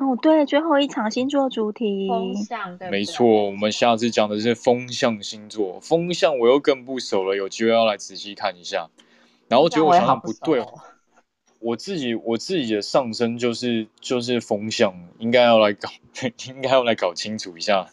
[0.00, 5.78] 哦，对，最后一场星座主题，风象，对，没错，我们下次讲的是风象星座。
[5.78, 8.88] 风象我又更不熟了，有机会要来仔细看一下。
[9.48, 10.64] 然后觉得我想想不对，
[11.58, 15.90] 我自己我自己的上升就是就是风象，应该要来搞，
[16.48, 17.86] 应该要来搞清楚一下。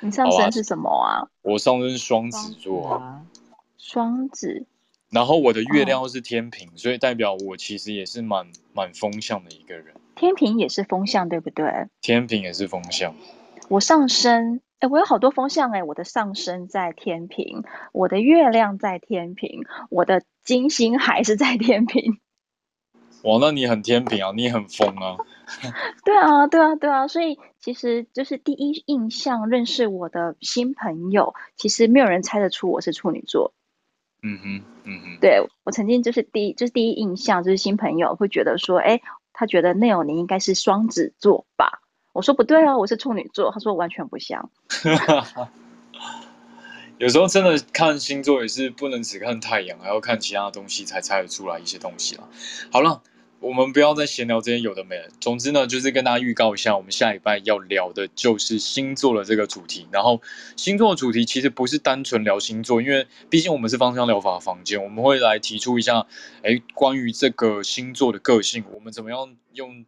[0.00, 1.28] 你上升是什么啊？
[1.42, 3.00] 我上升双子座，
[3.78, 4.66] 双子。
[5.10, 9.94] 然后我的月亮又是天平，哦，所以代表我其实也是蛮蛮风向的一个人。
[10.14, 11.88] 天平也是风向，对不对？
[12.00, 13.14] 天平也是风向。
[13.68, 17.62] 我上升，哎，我有好多风向哎，我的上升在天平，
[17.92, 22.18] 我的月亮在天平，我的金星还是在天平。
[23.24, 25.16] 哇，那你很天平啊，你很疯啊。
[26.04, 33.54] 对啊，对啊，对啊，所以其实就是第一印象认识我的新朋友，其实没有人猜得出我是处女座。
[34.22, 39.00] 嗯哼，嗯哼，对，我曾经就是第一，就是第一印象就是新朋友会觉得说，哎，
[39.34, 41.82] 他觉得 Neil 你应该是双子座吧？
[42.14, 43.50] 我说不对哦，我是处女座。
[43.52, 44.48] 他说完全不像。
[46.98, 52.28] 有时候真的看星座也是不能只看太阳，还要看其他东西才猜得出来一些东西了。
[52.72, 53.02] 好了。
[53.44, 55.10] 我们不要再闲聊这些有的没的。
[55.20, 59.86] 总之呢，就是跟大家预告一下，我们下礼拜要聊的就是星座的这个主题。
[59.92, 60.22] 然后，
[60.56, 66.06] 星座的主题其实不是单纯聊星座，因为毕竟我们是芳香疗法房间，我们会来提出一下，
[66.42, 69.84] 哎，关于这个星座的个性，我们怎么样用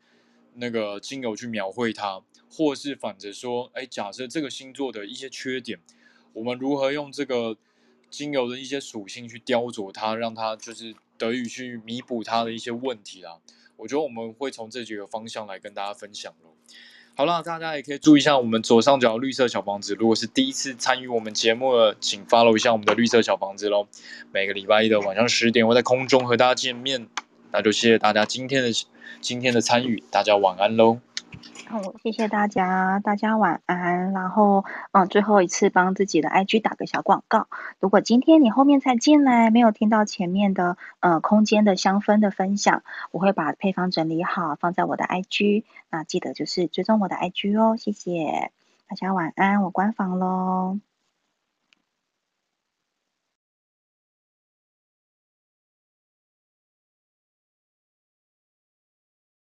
[0.57, 2.20] 那个精油去描绘它，
[2.51, 5.78] 或是反着说，哎，假设这个星座的一些缺点，
[6.35, 7.57] 我们如何用这个
[8.11, 10.95] 精油的一些属性去雕琢它，让它就是。
[11.18, 13.38] 得以去弥补他的一些问题啦，
[13.76, 16.51] 我觉得我们会从这几个方向来跟大家分享喽。
[17.14, 23.88] 好了，大家也可以注意一下我们左上角绿色小房子，如果是第一次参与我们节目的，请 follow 一下我们的绿色小房子喽。
[24.32, 27.09] 每个礼拜一的晚上十点，我在空中和大家见面，
[27.52, 28.70] 那就谢谢大家今天的
[29.22, 31.01] 今天的参与，大家晚安喽。
[31.68, 34.12] 好，谢谢大家，大家晚安。
[34.12, 37.48] 然后，嗯，最后一次帮自己的 IG 打个小广告。
[37.80, 45.64] 如果今天你后面才进来，没有听到前面的呃空间的香氛的分享，我会把配方整理好，放在我的 IG。
[45.90, 48.52] 那记得就是追踪我的 IG 哦，谢谢
[48.88, 50.78] 大家晚安，我关房喽。